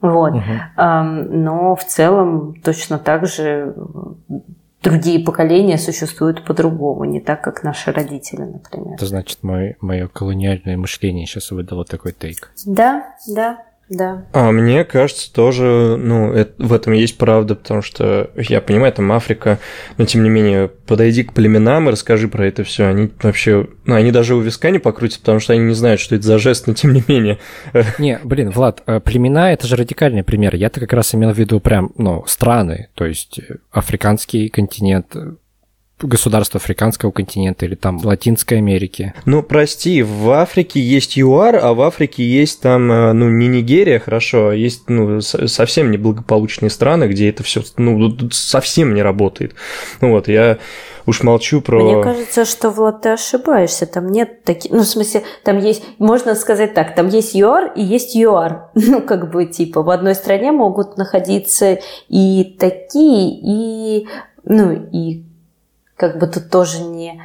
[0.00, 0.34] Вот.
[0.34, 0.42] Угу.
[0.76, 3.74] Но в целом точно так же
[4.82, 8.94] другие поколения существуют по-другому, не так, как наши родители, например.
[8.94, 12.52] Это значит, мое, мое колониальное мышление сейчас выдало такой тейк.
[12.64, 13.64] Да, да.
[13.88, 14.26] Да.
[14.32, 19.12] А мне кажется, тоже, ну, это, в этом есть правда, потому что я понимаю, там
[19.12, 19.60] Африка,
[19.96, 22.86] но тем не менее, подойди к племенам и расскажи про это все.
[22.86, 26.16] Они вообще, ну, они даже у виска не покрутят, потому что они не знают, что
[26.16, 27.38] это за жест, но тем не менее.
[27.98, 30.54] Не, блин, Влад, э, племена это же радикальный пример.
[30.54, 35.16] Я-то как раз имел в виду прям, ну, страны, то есть э, африканский континент,
[36.00, 39.14] государства африканского континента или там Латинской Америки.
[39.24, 43.98] Ну, прости, в Африке есть ЮАР, а в Африке есть там, э, ну, не Нигерия,
[43.98, 49.54] хорошо, а есть, ну, совсем неблагополучные страны, где это все, ну, совсем не работает.
[50.02, 50.58] Ну, вот, я
[51.06, 51.82] уж молчу про...
[51.82, 53.86] Мне кажется, что, Влад, ты ошибаешься.
[53.86, 54.72] Там нет таких...
[54.72, 55.82] Ну, в смысле, там есть...
[55.98, 58.70] Можно сказать так, там есть ЮАР и есть ЮАР.
[58.74, 61.78] Ну, как бы, типа, в одной стране могут находиться
[62.08, 64.08] и такие, и...
[64.44, 65.25] Ну, и
[65.96, 67.22] как бы тут тоже не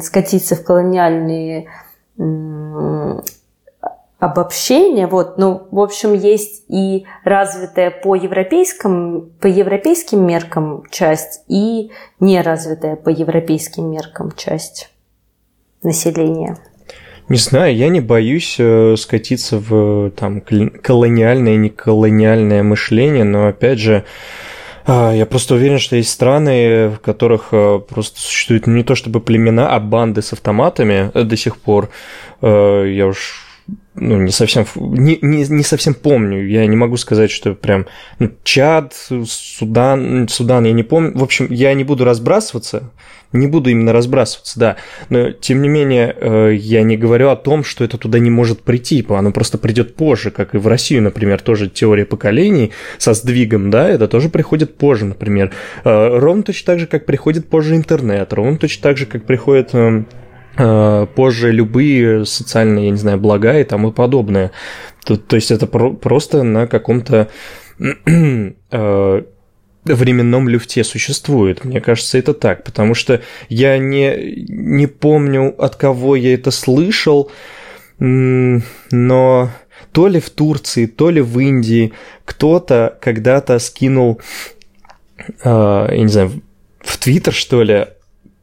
[0.00, 1.68] скатиться в колониальные
[4.18, 5.06] обобщения.
[5.06, 11.90] Вот, ну, в общем, есть и развитая по европейским, по европейским меркам часть, и
[12.20, 14.90] неразвитая по европейским меркам часть
[15.82, 16.56] населения.
[17.28, 23.78] Не знаю, я не боюсь э, скатиться в там колониальное и неколониальное мышление, но опять
[23.78, 24.04] же,
[24.86, 29.74] я просто уверен, что есть страны, в которых э, просто существуют не то чтобы племена,
[29.74, 31.88] а банды с автоматами э, до сих пор.
[32.42, 33.43] Э, я уж
[33.96, 37.86] ну, не совсем, не, не, не совсем помню, я не могу сказать, что прям,
[38.18, 38.92] ну, Чад,
[39.24, 42.90] Судан, Судан, я не помню, в общем, я не буду разбрасываться,
[43.32, 44.76] не буду именно разбрасываться, да,
[45.10, 48.62] но тем не менее э, я не говорю о том, что это туда не может
[48.62, 53.70] прийти, оно просто придет позже, как и в Россию, например, тоже теория поколений со сдвигом,
[53.70, 55.52] да, это тоже приходит позже, например,
[55.84, 59.72] э, ровно точно так же, как приходит позже интернет, ровно точно так же, как приходит
[59.72, 60.06] эм,
[60.56, 64.52] позже любые социальные, я не знаю, блага и тому подобное.
[65.04, 67.28] То, то есть это про- просто на каком-то
[68.06, 69.22] э,
[69.84, 71.64] временном люфте существует.
[71.64, 77.30] Мне кажется, это так, потому что я не, не помню, от кого я это слышал,
[77.98, 79.50] но
[79.92, 81.92] то ли в Турции, то ли в Индии
[82.24, 84.20] кто-то когда-то скинул,
[85.18, 86.42] э, я не знаю,
[86.80, 87.86] в Твиттер, что ли,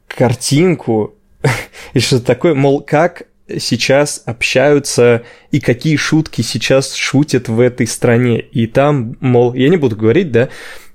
[0.06, 1.14] картинку
[1.92, 3.24] и что-то такое, мол, как
[3.58, 8.40] сейчас общаются и какие шутки сейчас шутят в этой стране.
[8.40, 10.48] И там, мол, я не буду говорить, да,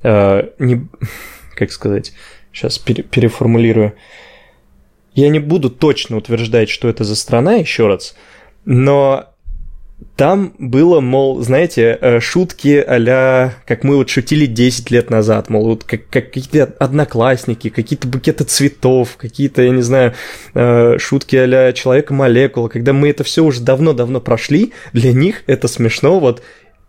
[0.03, 0.87] э, не,
[1.55, 2.13] как сказать,
[2.53, 3.93] сейчас пере, переформулирую.
[5.13, 8.15] Я не буду точно утверждать, что это за страна, еще раз,
[8.65, 9.33] но
[10.15, 15.65] там было, мол, знаете, э, шутки а как мы вот шутили 10 лет назад, мол,
[15.65, 20.13] вот как, как какие-то одноклассники, какие-то букеты цветов, какие-то, я не знаю,
[20.53, 26.19] э, шутки а Человека-молекула, когда мы это все уже давно-давно прошли, для них это смешно
[26.19, 26.41] вот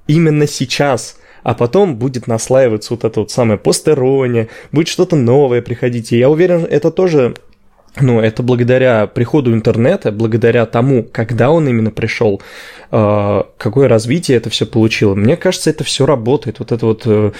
[0.06, 6.12] именно сейчас– а потом будет наслаиваться вот это вот самое постерония, будет что-то новое приходить.
[6.12, 7.36] И я уверен, это тоже
[8.00, 12.40] ну, это благодаря приходу интернета, благодаря тому, когда он именно пришел,
[12.90, 15.14] э, какое развитие это все получило.
[15.14, 16.58] Мне кажется, это все работает.
[16.58, 17.32] Вот это вот э,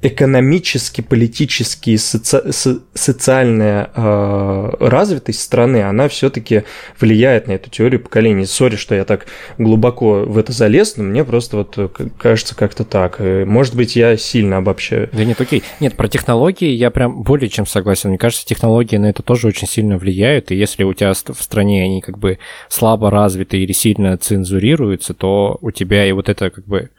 [0.00, 2.52] экономически, политически, соци...
[2.52, 2.80] со...
[2.94, 6.62] социальная э, развитость страны, она все-таки
[7.00, 8.46] влияет на эту теорию поколений.
[8.46, 9.26] Сори, что я так
[9.58, 13.16] глубоко в это залез, но мне просто вот э, кажется как-то так.
[13.18, 15.08] Э, может быть, я сильно обобщаю.
[15.12, 15.64] Да нет, окей.
[15.80, 18.10] Нет, про технологии я прям более чем согласен.
[18.10, 21.82] Мне кажется, технологии на это тоже очень сильно влияют, и если у тебя в стране
[21.82, 22.38] они как бы
[22.68, 26.90] слабо развиты или сильно цензурируются, то у тебя и вот это как бы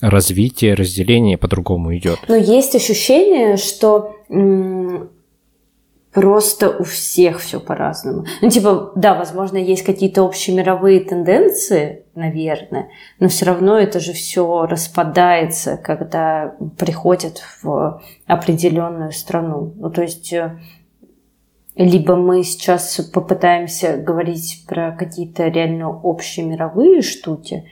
[0.00, 2.18] развитие, разделение по-другому идет.
[2.28, 4.14] Но есть ощущение, что
[6.12, 8.24] просто у всех все по-разному.
[8.40, 12.88] Ну, типа, да, возможно, есть какие-то общие мировые тенденции, наверное,
[13.20, 19.74] но все равно это же все распадается, когда приходят в определенную страну.
[19.76, 20.58] Ну, то есть э,
[21.76, 27.64] либо мы сейчас попытаемся говорить про какие-то реально общие мировые штуки,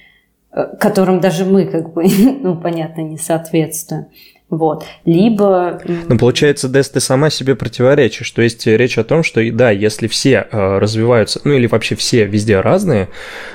[0.81, 2.05] которым даже мы, как бы,
[2.43, 4.07] ну, понятно, не соответствуем.
[4.49, 4.85] Вот.
[5.05, 5.81] Либо...
[6.09, 8.31] Ну, получается, Дес, ты сама себе противоречишь.
[8.31, 12.27] То есть речь о том, что, да, если все э, развиваются, ну или вообще все
[12.27, 13.09] везде разные,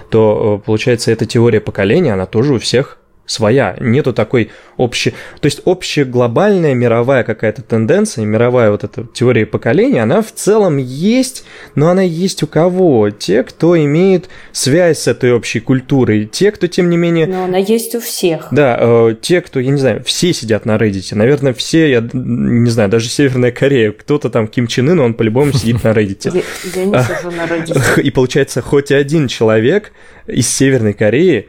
[0.09, 2.97] то, э, получается, эта теория поколения, она тоже у всех
[3.31, 5.11] своя, нету такой общей...
[5.39, 10.77] То есть общая глобальная мировая какая-то тенденция, мировая вот эта теория поколения, она в целом
[10.77, 13.09] есть, но она есть у кого?
[13.09, 17.27] Те, кто имеет связь с этой общей культурой, те, кто, тем не менее...
[17.27, 18.47] Но она есть у всех.
[18.51, 21.15] Да, э, те, кто, я не знаю, все сидят на Reddit.
[21.15, 25.53] Наверное, все, я не знаю, даже Северная Корея, кто-то там Ким Чен Ын, он по-любому
[25.53, 26.43] сидит на Reddit.
[26.75, 28.01] Я не сижу на Reddit.
[28.01, 29.91] И получается, хоть один человек
[30.27, 31.47] из Северной Кореи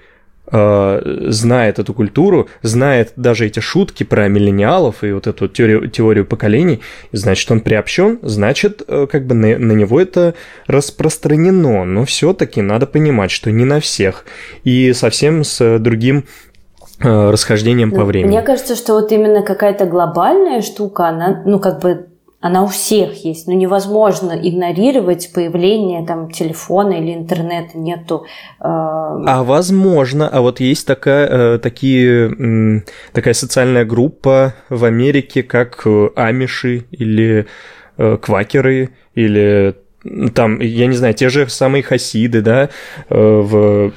[0.55, 6.27] Э, знает эту культуру, знает даже эти шутки про миллениалов и вот эту теорию, теорию
[6.27, 10.35] поколений, значит, он приобщен, значит, э, как бы на, на него это
[10.67, 11.85] распространено.
[11.85, 14.27] Но все-таки надо понимать, что не на всех.
[14.63, 16.27] И совсем с другим
[17.01, 18.33] э, расхождением по времени.
[18.33, 22.09] Мне кажется, что вот именно какая-то глобальная штука, она, ну, как бы
[22.43, 28.27] она у всех есть, но невозможно игнорировать появление там телефона или интернета нету.
[28.59, 28.65] Э...
[28.65, 32.83] А возможно, а вот есть такая, э, такие,
[33.13, 37.47] такая социальная группа в Америке, как э, амиши или
[37.97, 39.77] э, квакеры или
[40.35, 42.71] там, я не знаю, те же самые хасиды, да,
[43.09, 43.93] в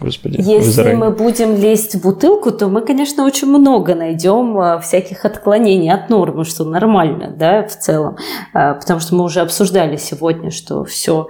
[0.00, 0.36] господи.
[0.40, 5.92] Если мы будем лезть в бутылку, то мы, конечно, очень много найдем а, всяких отклонений
[5.92, 8.16] от нормы, что нормально, да, в целом.
[8.52, 11.28] А, потому что мы уже обсуждали сегодня, что все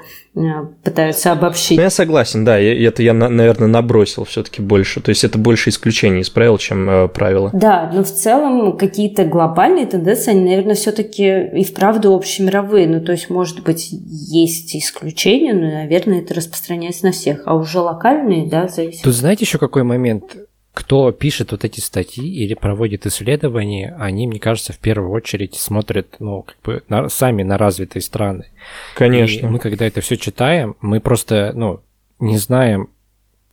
[0.84, 1.76] пытаются обобщить.
[1.76, 5.00] Ну, я согласен, да, это я, наверное, набросил все-таки больше.
[5.00, 7.50] То есть это больше исключение из правил, чем э, правила.
[7.52, 12.86] Да, но в целом какие-то глобальные тенденции, они, наверное, все-таки и вправду общемировые.
[12.86, 17.42] Ну, то есть, может быть, есть исключения, но, наверное, это распространяется на всех.
[17.46, 19.02] А уже локальные, да, зависит.
[19.02, 20.36] Тут знаете еще какой момент?
[20.80, 26.16] Кто пишет вот эти статьи или проводит исследования, они, мне кажется, в первую очередь смотрят,
[26.20, 28.46] ну, как бы на, сами на развитые страны.
[28.94, 29.46] Конечно.
[29.46, 31.80] И мы, когда это все читаем, мы просто, ну,
[32.18, 32.88] не знаем,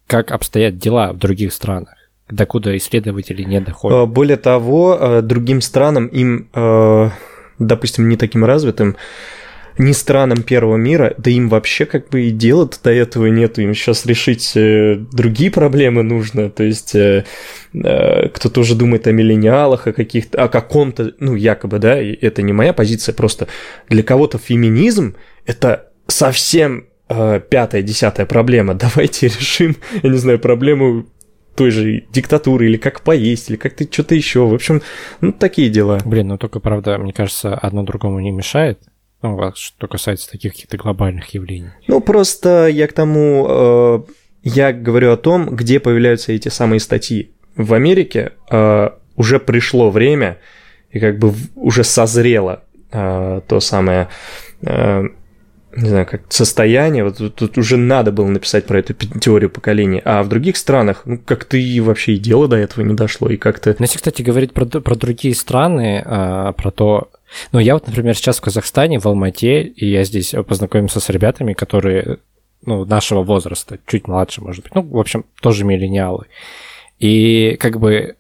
[0.08, 1.96] как обстоят дела в других странах,
[2.30, 3.98] докуда исследователи не доходят.
[3.98, 7.12] А, более того, а, другим странам, им, а,
[7.60, 8.96] допустим, не таким развитым,
[9.78, 13.74] не странам первого мира, да им вообще как бы и дела-то до этого нету, им
[13.74, 17.26] сейчас решить э, другие проблемы нужно, то есть э,
[17.74, 22.42] э, кто-то уже думает о миллениалах, о каких-то, о каком-то, ну якобы, да, и это
[22.42, 23.48] не моя позиция, просто
[23.90, 25.16] для кого-то феминизм
[25.46, 28.74] это совсем пятая, десятая проблема.
[28.76, 31.06] Давайте решим, я не знаю, проблему
[31.56, 34.46] той же диктатуры, или как поесть, или как-то что-то еще.
[34.46, 34.82] В общем,
[35.22, 36.00] ну, такие дела.
[36.06, 38.80] Блин, ну только, правда, мне кажется, одно другому не мешает.
[39.22, 41.72] Ну, что касается таких каких-то глобальных явлений.
[41.88, 44.00] Ну, просто я к тому, э,
[44.44, 47.32] я говорю о том, где появляются эти самые статьи.
[47.56, 50.38] В Америке э, уже пришло время,
[50.92, 54.10] и как бы уже созрело э, то самое
[54.62, 55.04] э,
[55.78, 60.02] не знаю, как состояние, вот тут, тут уже надо было написать про эту теорию поколений,
[60.04, 63.38] а в других странах, ну, как-то и вообще и дело до этого не дошло, и
[63.38, 63.76] как-то...
[63.78, 67.10] Ну, если, кстати, говорить про, про другие страны, а, про то...
[67.52, 71.54] Ну, я вот, например, сейчас в Казахстане, в Алмате, и я здесь познакомился с ребятами,
[71.54, 72.20] которые,
[72.66, 76.26] ну, нашего возраста, чуть младше, может быть, ну, в общем, тоже миллениалы.
[77.00, 78.16] И как бы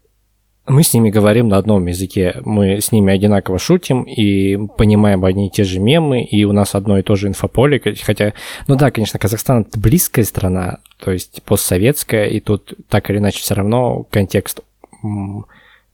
[0.67, 5.47] мы с ними говорим на одном языке, мы с ними одинаково шутим и понимаем одни
[5.47, 8.33] и те же мемы, и у нас одно и то же инфополе, хотя,
[8.67, 13.39] ну да, конечно, Казахстан это близкая страна, то есть постсоветская, и тут так или иначе
[13.39, 14.61] все равно контекст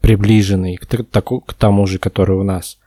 [0.02, 2.80] приближенный к, к тому же, который у нас.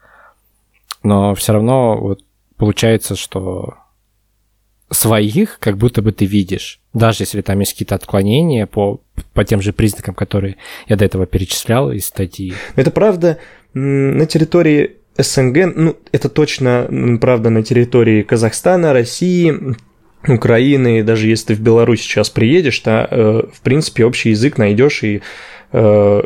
[1.03, 2.23] Но все равно вот
[2.57, 3.75] получается, что
[4.89, 9.01] своих как будто бы ты видишь, даже если там есть какие-то отклонения по,
[9.33, 12.53] по тем же признакам, которые я до этого перечислял из статьи.
[12.75, 13.37] Это правда
[13.73, 19.53] на территории СНГ, ну, это точно, правда, на территории Казахстана, России,
[20.27, 25.03] Украины, даже если ты в Беларусь сейчас приедешь, то, э, в принципе, общий язык найдешь
[25.03, 25.21] и
[25.71, 26.21] э,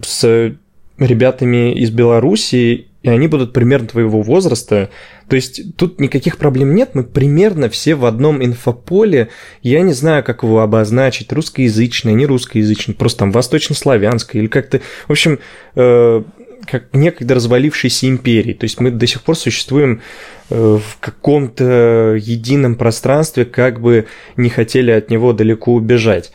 [0.00, 0.52] с
[0.98, 4.90] ребятами из Беларуси и они будут примерно твоего возраста.
[5.28, 9.28] То есть тут никаких проблем нет, мы примерно все в одном инфополе.
[9.62, 14.80] Я не знаю, как его обозначить, русскоязычное, не русскоязычное, просто там восточнославянское или как-то...
[15.06, 15.38] В общем,
[15.76, 16.22] э,
[16.68, 18.54] как некогда развалившейся империи.
[18.54, 20.02] То есть мы до сих пор существуем
[20.50, 26.32] э, в каком-то едином пространстве, как бы не хотели от него далеко убежать.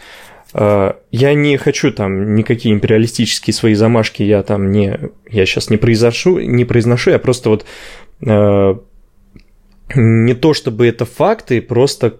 [0.53, 4.99] А, я не хочу там никакие империалистические свои замашки, я там не,
[5.29, 7.65] я сейчас не произношу, не произношу, я просто вот
[8.25, 8.75] э,
[9.95, 12.19] не то чтобы это факты, просто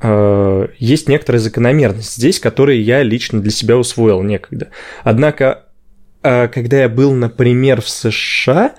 [0.00, 4.68] э, есть некоторая закономерность здесь, которые я лично для себя усвоил некогда.
[5.02, 5.64] Однако,
[6.22, 8.74] э, когда я был, например, в США,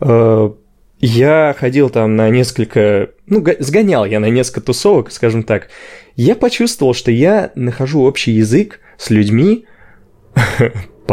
[0.00, 0.50] э,
[1.02, 5.68] я ходил там на несколько, ну, сгонял я на несколько тусовок, скажем так,
[6.14, 9.66] я почувствовал, что я нахожу общий язык с людьми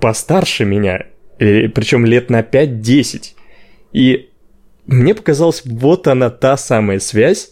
[0.00, 1.06] постарше меня,
[1.38, 3.32] причем лет на 5-10.
[3.92, 4.30] И
[4.86, 7.50] мне показалось, вот она та самая связь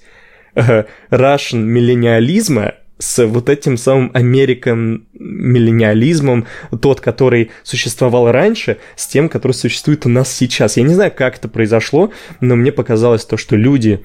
[0.54, 6.46] э, Russian миллениализма с вот этим самым Американ миллениализмом,
[6.80, 10.76] тот, который существовал раньше, с тем, который существует у нас сейчас.
[10.76, 14.04] Я не знаю, как это произошло, но мне показалось то, что люди,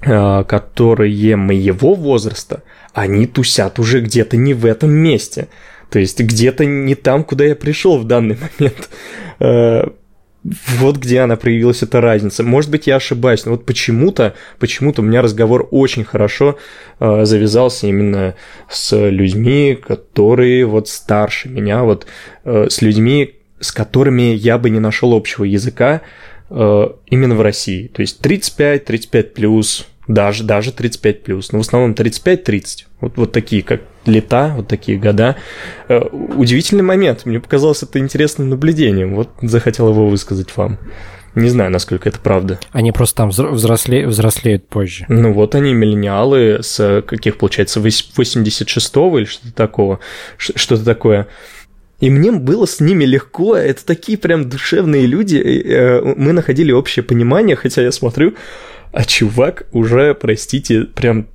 [0.00, 2.62] а, которые моего возраста,
[2.94, 5.48] они тусят уже где-то не в этом месте.
[5.90, 9.92] То есть где-то не там, куда я пришел в данный момент.
[10.44, 12.42] Вот где она проявилась, эта разница.
[12.42, 16.58] Может быть, я ошибаюсь, но вот почему-то, почему-то у меня разговор очень хорошо
[16.98, 18.34] э, завязался именно
[18.68, 22.06] с людьми, которые вот старше меня, вот
[22.44, 26.02] э, с людьми, с которыми я бы не нашел общего языка
[26.50, 27.86] э, именно в России.
[27.86, 32.86] То есть 35, 35 плюс, даже, даже 35 плюс, но в основном 35-30.
[33.00, 35.36] Вот, вот такие, как лета, вот такие года.
[35.88, 37.24] Э, удивительный момент.
[37.24, 39.14] Мне показалось это интересным наблюдением.
[39.14, 40.78] Вот захотел его высказать вам.
[41.34, 42.60] Не знаю, насколько это правда.
[42.72, 44.06] Они просто там взросле...
[44.06, 45.06] взрослеют позже.
[45.08, 50.00] Ну вот они, миллениалы, с каких, получается, 86-го или что-то такого,
[50.36, 51.28] что-то такое.
[52.00, 57.04] И мне было с ними легко, это такие прям душевные люди, э, мы находили общее
[57.04, 58.34] понимание, хотя я смотрю,
[58.90, 61.28] а чувак уже, простите, прям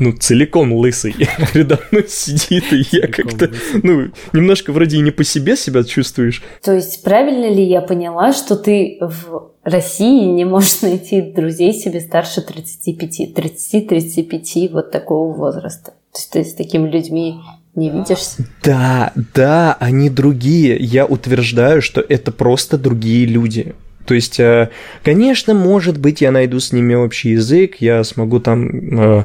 [0.00, 1.14] ну, целиком лысый
[1.52, 3.50] передо мной сидит, и я как-то,
[3.82, 6.42] ну, немножко вроде и не по себе себя чувствуешь.
[6.62, 12.00] То есть правильно ли я поняла, что ты в России не можешь найти друзей себе
[12.00, 15.92] старше 35, 30-35 вот такого возраста?
[16.12, 17.40] То есть ты с такими людьми
[17.74, 18.44] не видишься?
[18.64, 20.76] Да, да, они другие.
[20.78, 23.74] Я утверждаю, что это просто другие люди.
[24.10, 24.70] То есть, э,
[25.04, 29.24] конечно, может быть, я найду с ними общий язык, я смогу там э,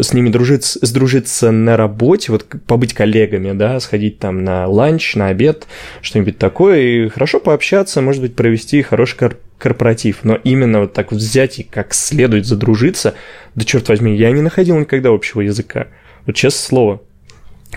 [0.00, 5.26] с ними дружиться, сдружиться на работе, вот побыть коллегами, да, сходить там на ланч, на
[5.26, 5.66] обед,
[6.00, 9.18] что-нибудь такое, и хорошо пообщаться, может быть, провести хороший
[9.58, 10.20] корпоратив.
[10.22, 13.12] Но именно вот так взять и как следует задружиться,
[13.54, 15.88] да черт возьми, я не находил никогда общего языка.
[16.24, 17.02] Вот честное слово,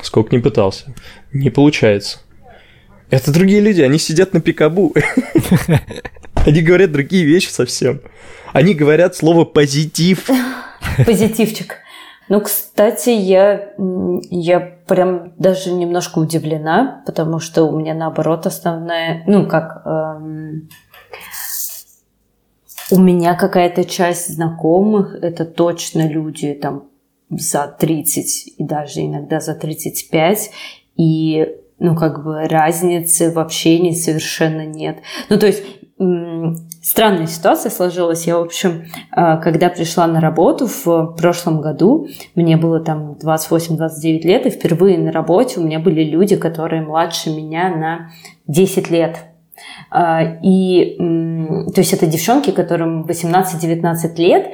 [0.01, 0.95] сколько не пытался,
[1.33, 2.19] не получается.
[3.09, 4.95] Это другие люди, они сидят на пикабу.
[6.45, 8.01] Они говорят другие вещи совсем.
[8.53, 10.29] Они говорят слово позитив.
[11.05, 11.77] Позитивчик.
[12.29, 13.73] Ну, кстати, я,
[14.29, 20.69] я прям даже немножко удивлена, потому что у меня наоборот основная, ну, как эм,
[22.91, 26.89] у меня какая-то часть знакомых, это точно люди там
[27.29, 30.51] за 30 и даже иногда за 35,
[30.95, 34.99] и ну, как бы разницы в общении совершенно нет.
[35.29, 35.63] Ну, то есть
[35.97, 38.27] странная ситуация сложилась.
[38.27, 44.23] Я, в общем, а, когда пришла на работу в прошлом году, мне было там 28-29
[44.23, 48.11] лет, и впервые на работе у меня были люди, которые младше меня на
[48.47, 49.19] 10 лет.
[49.89, 54.53] А, и, то есть это девчонки, которым 18-19 лет,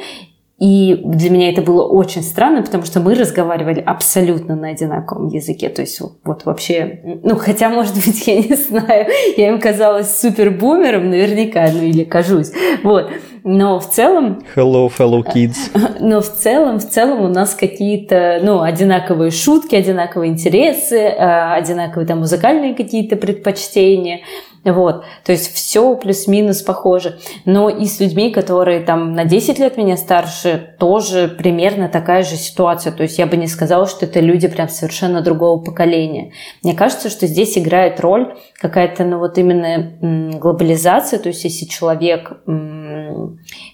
[0.62, 5.70] и для меня это было очень странно, потому что мы разговаривали абсолютно на одинаковом языке.
[5.70, 9.08] То есть вот вообще, ну хотя, может быть, я не знаю,
[9.38, 12.52] я им казалась супер бумером наверняка, ну или кажусь.
[12.84, 13.10] Вот.
[13.44, 14.44] Но в целом...
[14.56, 15.58] Hello, fellow kids.
[16.00, 22.06] Но в целом, в целом у нас какие-то, ну, одинаковые шутки, одинаковые интересы, а, одинаковые
[22.06, 24.20] там музыкальные какие-то предпочтения.
[24.64, 25.04] Вот.
[25.24, 27.18] То есть все плюс-минус похоже.
[27.46, 32.36] Но и с людьми, которые там на 10 лет меня старше, тоже примерно такая же
[32.36, 32.94] ситуация.
[32.94, 36.34] То есть я бы не сказала, что это люди прям совершенно другого поколения.
[36.64, 41.20] Мне кажется, что здесь играет роль какая-то, ну вот именно глобализация.
[41.20, 42.32] То есть если человек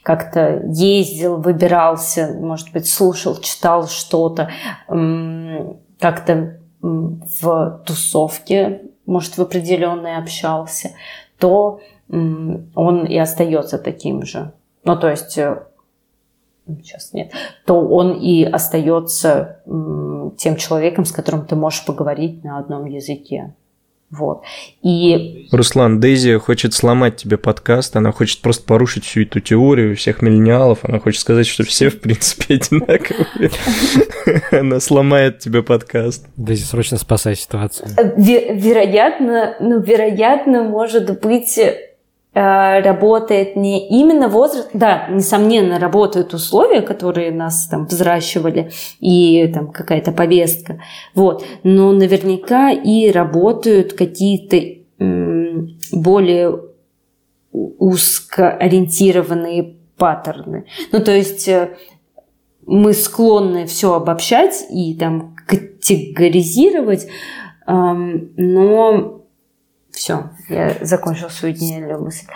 [0.03, 4.51] как-то ездил, выбирался, может быть, слушал, читал что-то,
[5.99, 10.91] как-то в тусовке может, в определенной общался,
[11.39, 11.79] то
[12.09, 14.51] он и остается таким же.
[14.83, 17.31] Ну, то есть, сейчас э, нет,
[17.65, 19.61] то он и остается
[20.37, 23.55] тем человеком, с которым ты можешь поговорить на одном языке.
[24.09, 24.43] Вот.
[24.83, 25.49] И...
[25.51, 30.79] Руслан, Дейзи хочет сломать тебе подкаст, она хочет просто порушить всю эту теорию всех миллениалов,
[30.83, 33.51] она хочет сказать, что все, в принципе, одинаковые.
[34.51, 36.25] Она сломает тебе подкаст.
[36.37, 37.89] Дейзи, срочно спасай ситуацию.
[38.17, 41.59] Вероятно, ну, вероятно, может быть,
[42.39, 50.11] работает не именно возраст, да, несомненно, работают условия, которые нас там взращивали, и там какая-то
[50.11, 50.81] повестка,
[51.15, 54.61] вот, но наверняка и работают какие-то
[55.91, 56.59] более
[57.51, 60.65] узкоориентированные паттерны.
[60.91, 61.75] Ну, то есть э,
[62.65, 67.07] мы склонны все обобщать и там категоризировать,
[67.65, 69.26] но
[69.97, 72.27] все, я закончила свою гениальную мысль.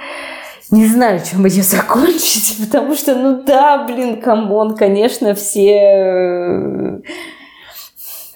[0.72, 7.01] Не знаю, чем ее закончить, потому что, ну да, блин, come on, конечно, все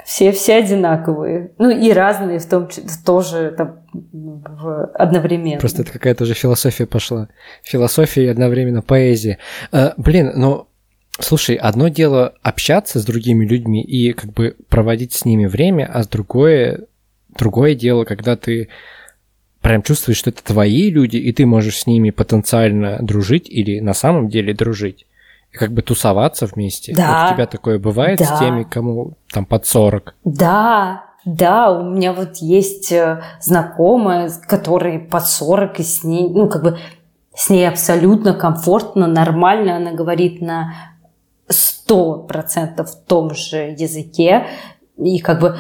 [0.06, 1.52] все, все одинаковые.
[1.58, 5.60] Ну и разные в том числе, тоже там, в, одновременно.
[5.60, 7.28] Просто это какая-то уже философия пошла.
[7.64, 9.40] Философия и одновременно поэзия.
[9.72, 10.68] А, блин, ну,
[11.20, 16.06] слушай, одно дело общаться с другими людьми и как бы проводить с ними время, а
[16.06, 16.86] другое,
[17.38, 18.70] другое дело, когда ты
[19.66, 23.96] прям чувствуешь, что это твои люди, и ты можешь с ними потенциально дружить или на
[23.96, 25.08] самом деле дружить.
[25.52, 26.94] И как бы тусоваться вместе.
[26.94, 27.24] Да.
[27.24, 28.26] Вот у тебя такое бывает да.
[28.26, 30.14] с теми, кому там под 40?
[30.24, 36.48] Да, да, у меня вот есть э, знакомая, которые под 40, и с ней, ну,
[36.48, 36.78] как бы
[37.34, 39.78] с ней абсолютно комфортно, нормально.
[39.78, 40.74] Она говорит на
[41.50, 44.46] 100% в том же языке.
[44.98, 45.58] И как бы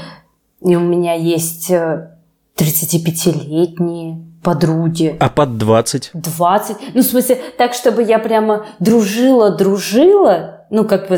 [0.61, 2.14] и у меня есть э,
[2.57, 5.15] 35-летние подруги.
[5.19, 6.11] А под 20?
[6.13, 6.77] 20.
[6.93, 11.17] Ну, в смысле, так, чтобы я прямо дружила-дружила, ну, как бы,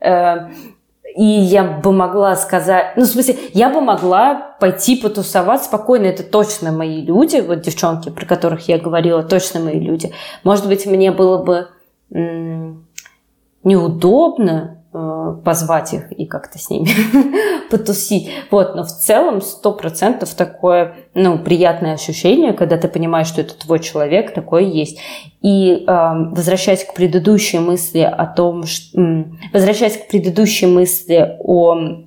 [0.00, 0.36] э,
[1.16, 6.24] и я бы могла сказать, ну, в смысле, я бы могла пойти потусовать спокойно, это
[6.24, 10.12] точно мои люди, вот девчонки, про которых я говорила, точно мои люди.
[10.42, 11.68] Может быть, мне было бы
[12.10, 12.86] м-
[13.62, 14.73] неудобно,
[15.44, 16.88] позвать их и как-то с ними
[17.70, 18.30] потусить.
[18.50, 23.58] Вот, но в целом сто процентов такое, ну, приятное ощущение, когда ты понимаешь, что это
[23.58, 25.00] твой человек, такое есть.
[25.42, 32.04] И э, возвращаясь к предыдущей мысли о том, что, возвращаясь к предыдущей мысли о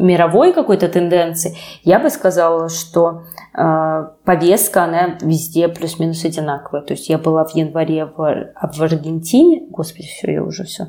[0.00, 3.24] мировой какой-то тенденции, я бы сказала, что
[3.54, 6.82] э, повестка, она везде плюс-минус одинаковая.
[6.82, 10.88] То есть я была в январе в, в Аргентине, господи, все, я уже все.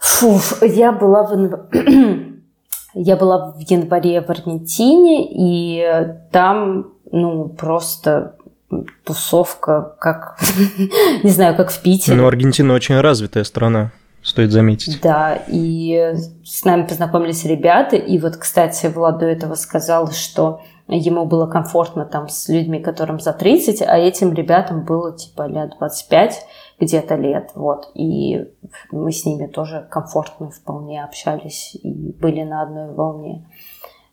[0.00, 1.32] Фу, я была в
[2.94, 8.36] я была в январе в Аргентине, и там, ну, просто
[9.04, 10.38] тусовка, как,
[11.22, 12.16] не знаю, как в Питере.
[12.16, 13.92] Ну, Аргентина очень развитая страна
[14.22, 15.00] стоит заметить.
[15.02, 16.14] Да, и
[16.44, 22.04] с нами познакомились ребята, и вот, кстати, Влад до этого сказал, что ему было комфортно
[22.04, 26.46] там с людьми, которым за 30, а этим ребятам было типа лет 25
[26.80, 28.46] где-то лет, вот, и
[28.90, 33.46] мы с ними тоже комфортно вполне общались и были на одной волне,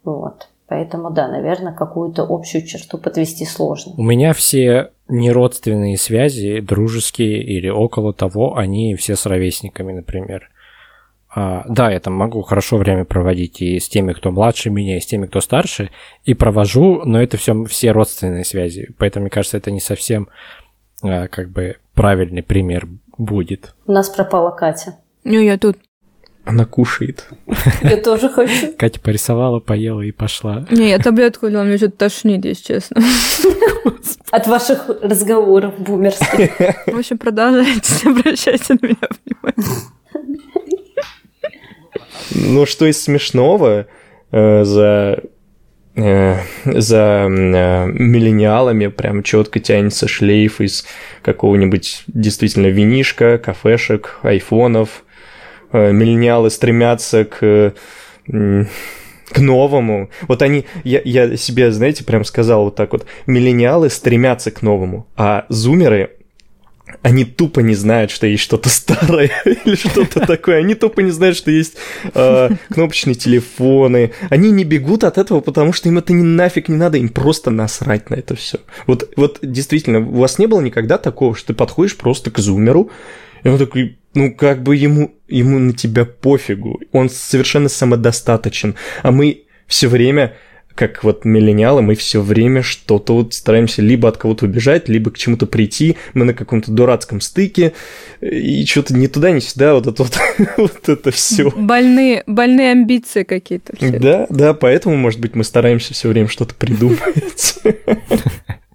[0.03, 0.49] вот.
[0.68, 3.94] Поэтому, да, наверное, какую-то общую черту подвести сложно.
[3.98, 10.49] У меня все неродственные связи, дружеские или около того, они все с ровесниками, например.
[11.34, 14.99] А, да, я там могу хорошо время проводить и с теми, кто младше меня, и
[14.99, 15.89] с теми, кто старше,
[16.26, 18.89] и провожу, но это все, все родственные связи.
[18.98, 20.27] Поэтому, мне кажется, это не совсем
[21.02, 22.88] а, как бы правильный пример
[23.18, 23.73] будет.
[23.85, 24.98] У нас пропала Катя.
[25.23, 25.77] Ну, я тут.
[26.47, 27.27] Она кушает.
[27.81, 28.73] Я тоже хочу.
[28.77, 30.65] Катя порисовала, поела и пошла.
[30.71, 33.01] Не, я таблетку взяла, мне что-то тошнит, если честно.
[34.31, 36.51] От ваших разговоров бумерских.
[36.87, 39.81] В общем, продолжайте, обращайте на меня внимание.
[42.31, 43.87] Ну, что из смешного
[44.31, 45.23] э, за
[45.95, 50.85] э, за э, миллениалами прям четко тянется шлейф из
[51.21, 55.03] какого-нибудь действительно винишка, кафешек, айфонов,
[55.72, 57.73] миллениалы стремятся к
[59.30, 60.10] к новому.
[60.27, 65.07] Вот они, я, я себе, знаете, прям сказал вот так вот, миллениалы стремятся к новому,
[65.18, 66.11] а зумеры,
[67.02, 69.30] они тупо не знают, что есть что-то старое
[69.65, 70.60] или что-то такое.
[70.60, 71.76] Они тупо не знают, что есть
[72.14, 74.11] э, кнопочные телефоны.
[74.30, 77.52] Они не бегут от этого, потому что им это не нафиг не надо, им просто
[77.52, 78.60] насрать на это все.
[78.85, 82.89] Вот, вот действительно, у вас не было никогда такого, что ты подходишь просто к зумеру,
[83.44, 86.81] и он такой, ну, как бы ему, ему на тебя пофигу.
[86.91, 88.76] Он совершенно самодостаточен.
[89.03, 90.35] А мы все время,
[90.73, 95.19] как вот миллениалы, мы все время что-то вот стараемся либо от кого-то убежать, либо к
[95.19, 95.98] чему-то прийти.
[96.15, 97.73] Мы на каком-то дурацком стыке,
[98.19, 100.18] и что-то не туда, не сюда, вот это вот,
[100.57, 101.52] вот это все.
[101.52, 103.73] Больные, больные амбиции какие-то.
[103.80, 107.60] Да, да, поэтому, может быть, мы стараемся все время что-то придумать.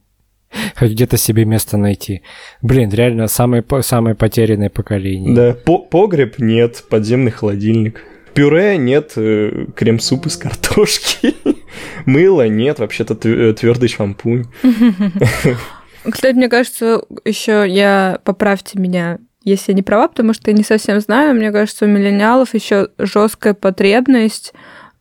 [0.77, 2.23] Хоть где-то себе место найти.
[2.61, 5.35] Блин, реально самое, самое потерянное поколение.
[5.35, 8.05] Да, По погреб нет, подземный холодильник.
[8.35, 11.35] Пюре нет, э, крем-суп из картошки.
[12.07, 14.47] Мыло нет, вообще-то э, твердый шампунь.
[16.11, 20.65] Кстати, мне кажется, еще я поправьте меня, если я не права, потому что я не
[20.65, 21.35] совсем знаю.
[21.35, 24.53] Мне кажется, у миллениалов еще жесткая потребность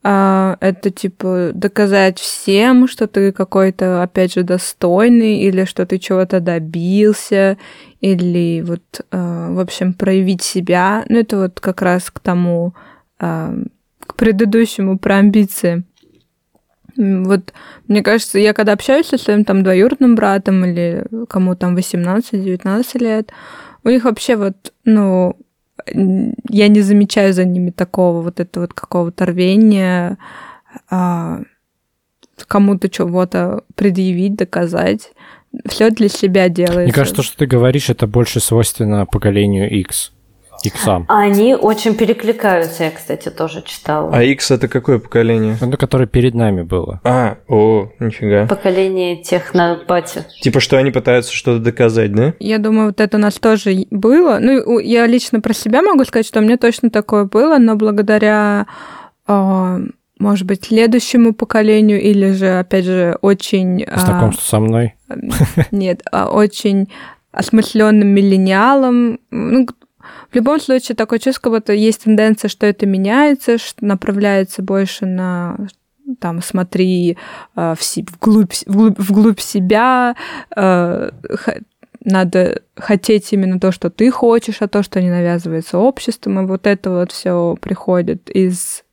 [0.04, 6.40] а, это типа доказать всем, что ты какой-то, опять же, достойный, или что ты чего-то
[6.40, 7.58] добился,
[8.00, 11.06] или вот, а, в общем, проявить себя.
[11.08, 12.74] Ну, это вот как раз к тому,
[13.20, 13.54] а,
[14.08, 15.84] к предыдущему про амбиции.
[16.98, 17.54] Вот,
[17.88, 23.32] мне кажется, я когда общаюсь со своим там двоюродным братом или кому там 18-19 лет,
[23.84, 25.38] у них вообще вот, ну,
[25.88, 30.18] я не замечаю за ними такого вот этого вот какого-то рвения
[30.90, 31.42] а,
[32.48, 35.12] кому-то чего-то предъявить, доказать.
[35.66, 36.84] Все для себя делается.
[36.84, 40.14] Мне кажется, то, что ты говоришь, это больше свойственно поколению X.
[40.66, 41.06] Иксам.
[41.08, 44.12] Они очень перекликаются, я, кстати, тоже читала.
[44.14, 45.58] А X это какое поколение?
[45.60, 47.00] Ну, которое перед нами было.
[47.04, 48.48] А, о, нифига.
[48.48, 50.26] Поколение технопати.
[50.42, 52.34] Типа, что они пытаются что-то доказать, да?
[52.40, 54.40] Я думаю, вот это у нас тоже было.
[54.40, 58.68] Ну, я лично про себя могу сказать, что у меня точно такое было, но благодаря
[59.28, 59.80] а,
[60.22, 63.84] может быть, следующему поколению, или же, опять же, очень...
[63.84, 64.94] А, Знакомство со мной?
[65.72, 66.90] Нет, а, очень
[67.32, 69.20] осмысленным миллениалом.
[69.32, 69.68] Ну,
[70.30, 75.06] в любом случае, такое чувство, как будто есть тенденция, что это меняется, что направляется больше
[75.06, 75.58] на
[76.20, 77.18] там смотри
[77.56, 77.76] э,
[78.20, 80.16] вглубь, вглубь, вглубь себя,
[80.56, 81.12] э,
[82.04, 86.68] надо хотеть именно то, что ты хочешь, а то, что не навязывается обществом, и вот
[86.68, 88.84] это вот все приходит из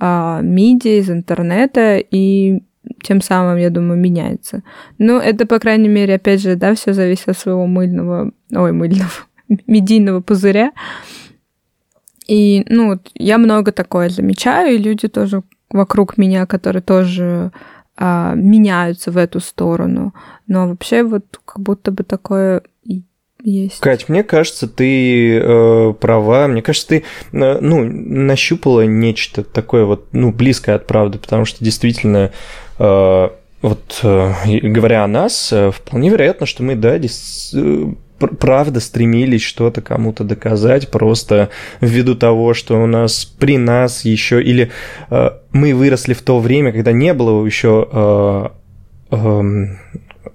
[0.00, 2.62] э, медиа, из интернета, и
[3.02, 4.62] тем самым, я думаю, меняется.
[4.98, 9.10] Ну, это, по крайней мере, опять же, да, все зависит от своего мыльного, ой, мыльного,
[9.66, 10.72] медийного пузыря.
[12.26, 17.50] И, ну, я много такое замечаю, и люди тоже вокруг меня, которые тоже
[17.96, 20.14] а, меняются в эту сторону.
[20.46, 22.62] Но вообще вот как будто бы такое
[23.44, 23.80] есть.
[23.80, 26.46] Кать, мне кажется, ты э, права.
[26.46, 31.64] Мне кажется, ты э, ну, нащупала нечто такое вот, ну, близкое от правды, потому что
[31.64, 32.32] действительно,
[32.78, 33.28] э,
[33.62, 37.92] вот э, говоря о нас, э, вполне вероятно, что мы, да, дес, э,
[38.28, 41.50] правда стремились что-то кому-то доказать, просто
[41.80, 44.70] ввиду того, что у нас при нас еще, или
[45.10, 48.48] э, мы выросли в то время, когда не было еще э,
[49.10, 49.66] э,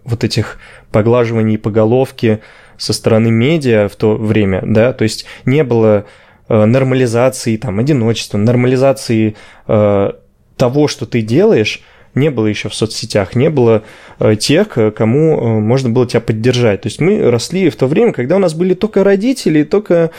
[0.04, 0.60] вот этих
[0.92, 2.40] поглаживаний по головке,
[2.78, 6.06] со стороны медиа в то время, да, то есть не было
[6.48, 9.36] э, нормализации там одиночества, нормализации
[9.68, 10.12] э,
[10.56, 11.82] того, что ты делаешь,
[12.16, 13.84] не было еще в соцсетях, не было
[14.20, 16.82] э, тех, кому э, можно было тебя поддержать.
[16.82, 20.12] То есть мы росли в то время, когда у нас были только родители, только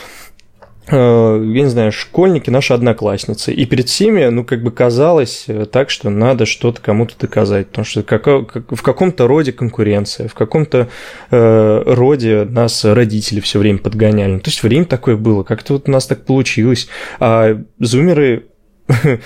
[0.91, 3.53] Э, я не знаю, школьники, наши одноклассницы.
[3.53, 7.67] И перед всеми, ну, как бы казалось э, так, что надо что-то кому-то доказать.
[7.67, 10.89] Потому что в каком-то роде конкуренция, в каком-то
[11.29, 14.33] э, роде нас родители все время подгоняли.
[14.33, 16.87] Ну, то есть время такое было, как-то вот у нас так получилось.
[17.19, 18.45] А зумеры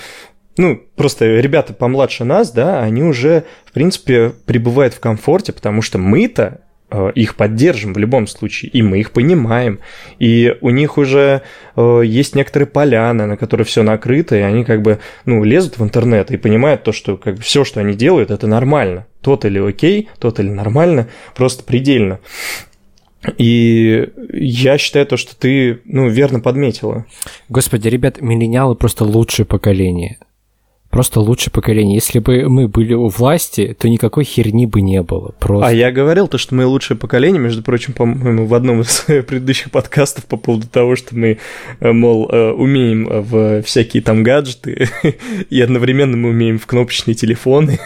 [0.56, 5.98] ну, просто ребята помладше нас, да, они уже, в принципе, пребывают в комфорте, потому что
[5.98, 6.60] мы-то
[6.96, 9.80] Э, их поддержим в любом случае, и мы их понимаем.
[10.20, 11.42] И у них уже
[11.74, 15.82] э, есть некоторые поляны, на которые все накрыто, и они как бы, ну, лезут в
[15.82, 19.06] интернет и понимают то, что как бы все, что они делают, это нормально.
[19.22, 22.20] Тот или окей, тот или нормально, просто предельно.
[23.38, 27.06] И я считаю то, что ты, ну, верно подметила.
[27.48, 30.18] Господи, ребят, миллениалы просто лучшее поколение
[30.94, 31.96] просто лучшее поколение.
[31.96, 35.34] Если бы мы были у власти, то никакой херни бы не было.
[35.40, 35.66] Просто.
[35.66, 39.72] А я говорил то, что мы лучшее поколение, между прочим, по-моему, в одном из предыдущих
[39.72, 41.38] подкастов по поводу того, что мы,
[41.80, 44.88] э, мол, э, умеем в всякие там гаджеты,
[45.50, 47.80] и одновременно мы умеем в кнопочные телефоны,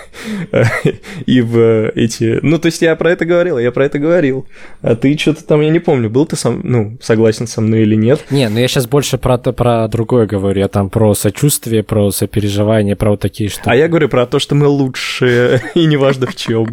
[1.24, 2.40] и в эти...
[2.42, 4.46] Ну, то есть я про это говорил, я про это говорил.
[4.82, 7.94] А ты что-то там, я не помню, был ты сам, ну, согласен со мной или
[7.94, 8.22] нет?
[8.28, 10.60] Не, ну я сейчас больше про, про другое говорю.
[10.60, 13.68] Я там про сочувствие, про сопереживание, про вот такие штуки.
[13.68, 16.68] А я говорю про то, что мы лучшие, и неважно в чем.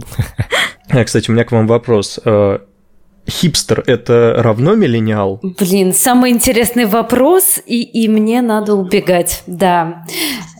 [0.89, 2.19] А, кстати, у меня к вам вопрос.
[2.25, 2.59] Э,
[3.29, 5.39] хипстер– это равно миллениал?
[5.41, 10.05] Блин, самый интересный вопрос, и, и мне надо убегать, да.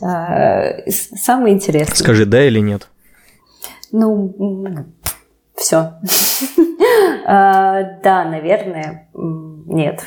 [0.01, 1.95] Э, самый интересный.
[1.95, 2.87] Скажи, да или нет?
[3.91, 4.35] Ну,
[5.55, 5.93] все.
[7.27, 9.99] Э, да, наверное, нет.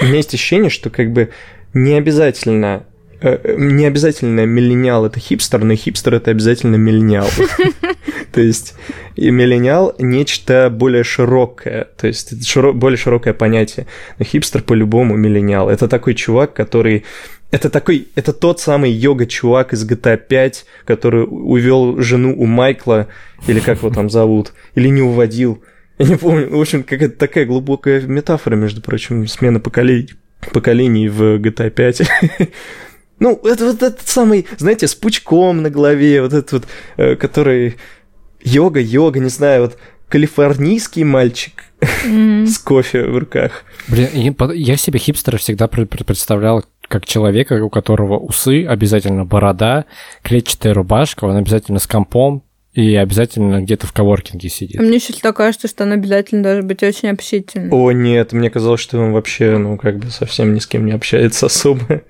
[0.00, 1.30] У меня есть ощущение, что как бы
[1.74, 2.86] не обязательно
[3.22, 7.28] не обязательно миллениал это хипстер, но хипстер это обязательно миллениал.
[8.32, 8.74] То есть
[9.16, 13.86] и миллениал нечто более широкое, то есть это более широкое понятие.
[14.18, 15.68] Но хипстер по-любому миллениал.
[15.68, 17.04] Это такой чувак, который
[17.50, 23.08] это такой, это тот самый йога-чувак из GTA 5, который увел жену у Майкла,
[23.48, 25.62] или как его там зовут, или не уводил.
[25.98, 26.48] Я не помню.
[26.48, 30.10] В общем, какая-то такая глубокая метафора, между прочим, смена поколений,
[30.52, 32.02] поколений в GTA 5.
[33.20, 36.64] Ну, это вот этот самый, знаете, с пучком на голове, вот этот вот,
[36.96, 37.76] э, который
[38.42, 39.78] йога, йога, не знаю, вот
[40.08, 42.46] калифорнийский мальчик mm-hmm.
[42.46, 43.64] с кофе в руках.
[43.88, 49.84] Блин, я себе хипстера всегда представлял как человека, у которого усы, обязательно борода,
[50.22, 52.42] клетчатая рубашка, он обязательно с компом,
[52.72, 54.80] и обязательно где-то в коворкинге сидит.
[54.80, 57.72] А мне еще всегда кажется, что он обязательно должен быть очень общительным.
[57.72, 60.92] О, нет, мне казалось, что он вообще, ну, как бы совсем ни с кем не
[60.92, 62.02] общается особо.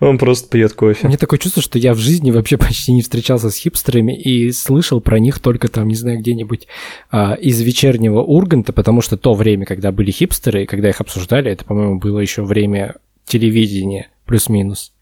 [0.00, 1.06] Он просто пьет кофе.
[1.06, 5.00] Мне такое чувство, что я в жизни вообще почти не встречался с хипстерами и слышал
[5.00, 6.66] про них только там, не знаю, где-нибудь
[7.10, 11.50] а, из вечернего Урганта, потому что то время, когда были хипстеры, и когда их обсуждали,
[11.50, 14.93] это, по-моему, было еще время телевидения плюс-минус.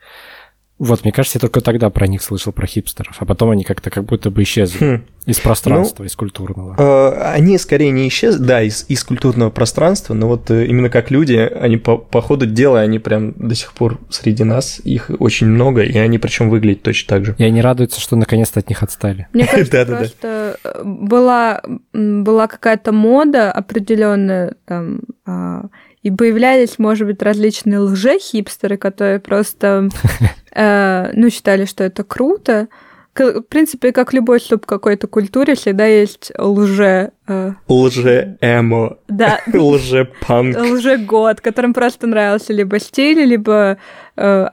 [0.79, 3.91] Вот, мне кажется, я только тогда про них слышал, про хипстеров, а потом они как-то
[3.91, 5.05] как будто бы исчезли хм.
[5.27, 6.75] из пространства, ну, из культурного.
[6.77, 11.11] Э, они скорее не исчезли, да, из, из культурного пространства, но вот э, именно как
[11.13, 15.47] люди, они по, по ходу дела, они прям до сих пор среди нас, их очень
[15.47, 17.35] много, и они причем выглядят точно так же.
[17.39, 19.29] И они радуются, что наконец-то от них отстали.
[19.33, 21.63] Мне кажется, просто э, была,
[21.93, 25.67] была какая-то мода определенная там а,
[26.03, 29.89] и появлялись, может быть, различные лже-хипстеры, которые просто,
[30.55, 32.69] э, ну, считали, что это круто.
[33.15, 37.13] В принципе, как любой слуп какой-то культуре, всегда есть лже...
[37.29, 38.99] Э, лже-эмо.
[39.09, 39.41] Да.
[39.53, 40.57] лже-панк.
[40.57, 43.77] Лже-год, которым просто нравился либо стиль, либо
[44.17, 44.47] э,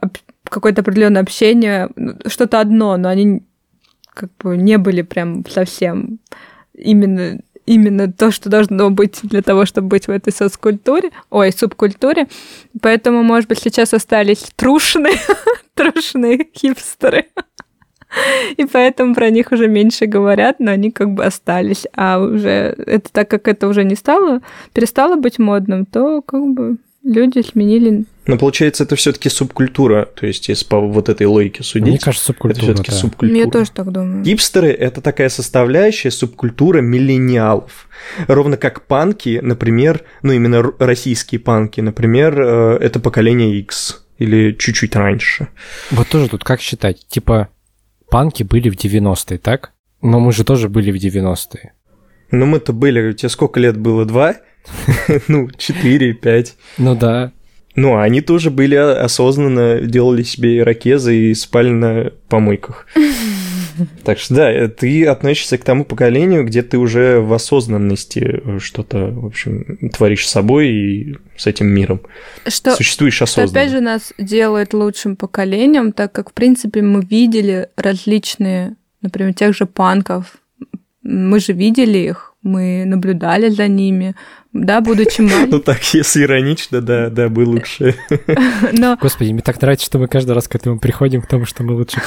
[0.44, 1.88] какое-то определенное общение,
[2.26, 3.42] что-то одно, но они
[4.14, 6.20] как бы не были прям совсем
[6.74, 7.40] именно
[7.70, 12.26] именно то, что должно быть для того, чтобы быть в этой соцкультуре, ой, субкультуре.
[12.82, 15.14] Поэтому, может быть, сейчас остались трушные,
[15.74, 17.28] трушные хипстеры.
[18.56, 21.86] И поэтому про них уже меньше говорят, но они как бы остались.
[21.94, 24.40] А уже это так как это уже не стало,
[24.72, 28.04] перестало быть модным, то как бы люди сменили.
[28.26, 31.88] Но получается, это все-таки субкультура, то есть если по вот этой логике судить.
[31.88, 32.62] Мне кажется, субкультура.
[32.62, 32.96] Это все-таки да.
[32.96, 33.40] субкультура.
[33.40, 34.24] Я тоже так думаю.
[34.24, 37.88] Хипстеры– это такая составляющая субкультура миллениалов.
[38.28, 44.94] Ровно как панки, например, ну именно российские панки, например, э, это поколение X или чуть-чуть
[44.94, 45.48] раньше.
[45.90, 47.06] Вот тоже тут как считать?
[47.08, 47.48] Типа,
[48.10, 49.72] панки были в 90-е, так?
[50.02, 51.72] Но мы же тоже были в 90-е.
[52.30, 54.04] Но мы-то были, тебе сколько лет было?
[54.04, 54.36] Два?
[55.28, 56.56] Ну, четыре, пять.
[56.78, 57.32] Ну да.
[57.76, 62.86] Ну, а они тоже были осознанно, делали себе ирокезы и спали на помойках.
[64.04, 69.24] Так что да, ты относишься к тому поколению, где ты уже в осознанности что-то, в
[69.24, 72.02] общем, творишь с собой и с этим миром.
[72.46, 73.50] Что, Существуешь что осознанно.
[73.50, 79.56] опять же нас делает лучшим поколением, так как, в принципе, мы видели различные, например, тех
[79.56, 80.36] же панков.
[81.02, 84.14] Мы же видели их, мы наблюдали за ними,
[84.52, 85.58] да, будучи Ну маленькими.
[85.60, 87.94] так, если иронично, да, да, мы лучше.
[88.72, 91.62] Но Господи, мне так нравится, что мы каждый раз к этому приходим, к тому, что
[91.62, 92.00] мы лучше.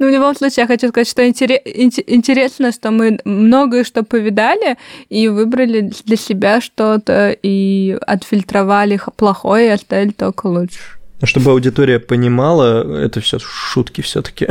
[0.00, 4.04] Ну, в любом случае, я хочу сказать, что интере- инте- интересно, что мы многое что
[4.04, 4.76] повидали
[5.08, 10.78] и выбрали для себя что-то и отфильтровали плохое и оставили только лучше.
[11.24, 14.46] Чтобы аудитория понимала, это все шутки все-таки.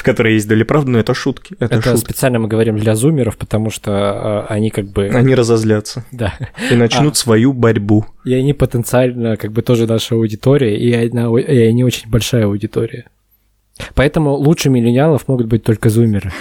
[0.00, 1.54] В которой есть доля правды, но это шутки.
[1.60, 2.06] Это, Это шутки.
[2.06, 5.08] специально мы говорим для зумеров, потому что э, они как бы...
[5.08, 6.32] Они разозлятся Да.
[6.70, 8.06] и начнут свою борьбу.
[8.24, 13.10] И они потенциально как бы тоже наша аудитория, и, одна, и они очень большая аудитория.
[13.94, 16.32] Поэтому лучше миллениалов могут быть только зумеры.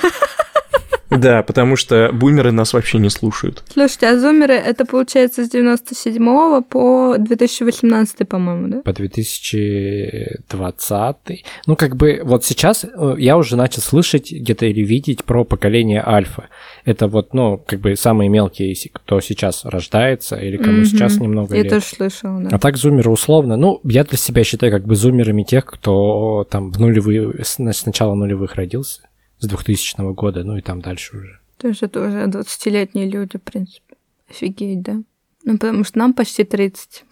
[1.10, 3.64] Да, потому что бумеры нас вообще не слушают.
[3.72, 8.81] Слушайте, а зумеры это получается с 97 по 2018, по-моему, да?
[8.81, 11.44] По 2020.
[11.68, 16.03] Ну, как бы вот сейчас э, я уже начал слышать где-то или видеть про поколение
[16.06, 16.49] альфа.
[16.86, 20.86] Это вот, ну, как бы самые мелкие, кто сейчас рождается или кому Мгм.
[20.86, 21.72] сейчас немного Я лет.
[21.73, 22.56] тоже слышала, да.
[22.56, 23.57] А так зумеры условно.
[23.57, 28.14] Ну, я для себя считаю как бы зумерами тех, кто там в нулевые, с начала
[28.15, 29.02] нулевых родился,
[29.39, 31.39] с 2000 года, ну и там дальше уже.
[31.57, 33.95] То есть это уже 20-летние люди, в принципе.
[34.29, 34.97] Офигеть, да?
[35.45, 37.03] Ну, потому что нам почти 30.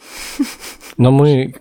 [0.98, 1.56] Но мы,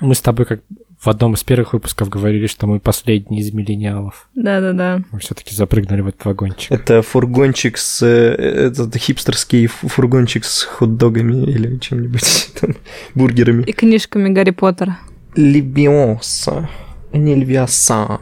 [0.00, 0.60] мы с тобой как
[1.00, 4.28] в одном из первых выпусков говорили, что мы последние из миллениалов.
[4.34, 5.02] Да-да-да.
[5.12, 6.70] Мы все-таки запрыгнули в этот вагончик.
[6.70, 8.02] Это фургончик с...
[8.02, 12.76] э, Этот хипстерский фу- фургончик с хот-догами или чем-нибудь там,
[13.14, 13.62] бургерами.
[13.64, 14.98] И книжками Гарри Поттера.
[15.36, 16.68] Лебиоса.
[17.12, 18.20] Не львиоса.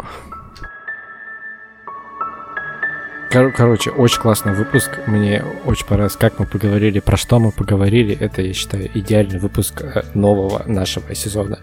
[3.31, 5.01] Кор- короче, очень классный выпуск.
[5.07, 8.17] Мне очень понравилось, как мы поговорили, про что мы поговорили.
[8.19, 11.59] Это, я считаю, идеальный выпуск э, нового нашего сезона.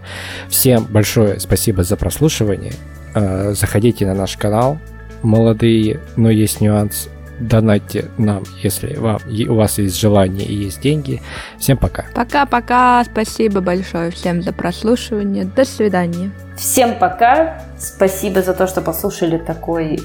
[0.48, 2.74] Всем большое спасибо за прослушивание.
[3.16, 4.78] Э, Заходите на наш канал.
[5.24, 7.10] Молодые, но есть нюанс.
[7.40, 9.20] Донатьте нам, если вам,
[9.50, 11.22] у вас есть желание и есть деньги.
[11.58, 12.06] Всем пока.
[12.14, 13.04] Пока-пока.
[13.04, 15.44] Спасибо большое всем за прослушивание.
[15.46, 16.32] До свидания.
[16.56, 17.62] Всем пока.
[17.78, 20.00] Спасибо за то, что послушали такой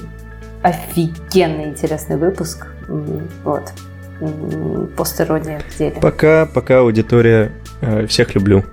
[0.61, 2.67] офигенный интересный выпуск.
[3.43, 3.71] Вот.
[4.95, 5.95] Постерония в деле.
[5.99, 7.51] Пока, пока, аудитория.
[7.81, 8.63] Э, Всех люблю.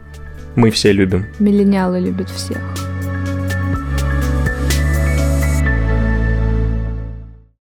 [0.57, 1.27] Мы все любим.
[1.39, 2.59] Миллениалы любят всех.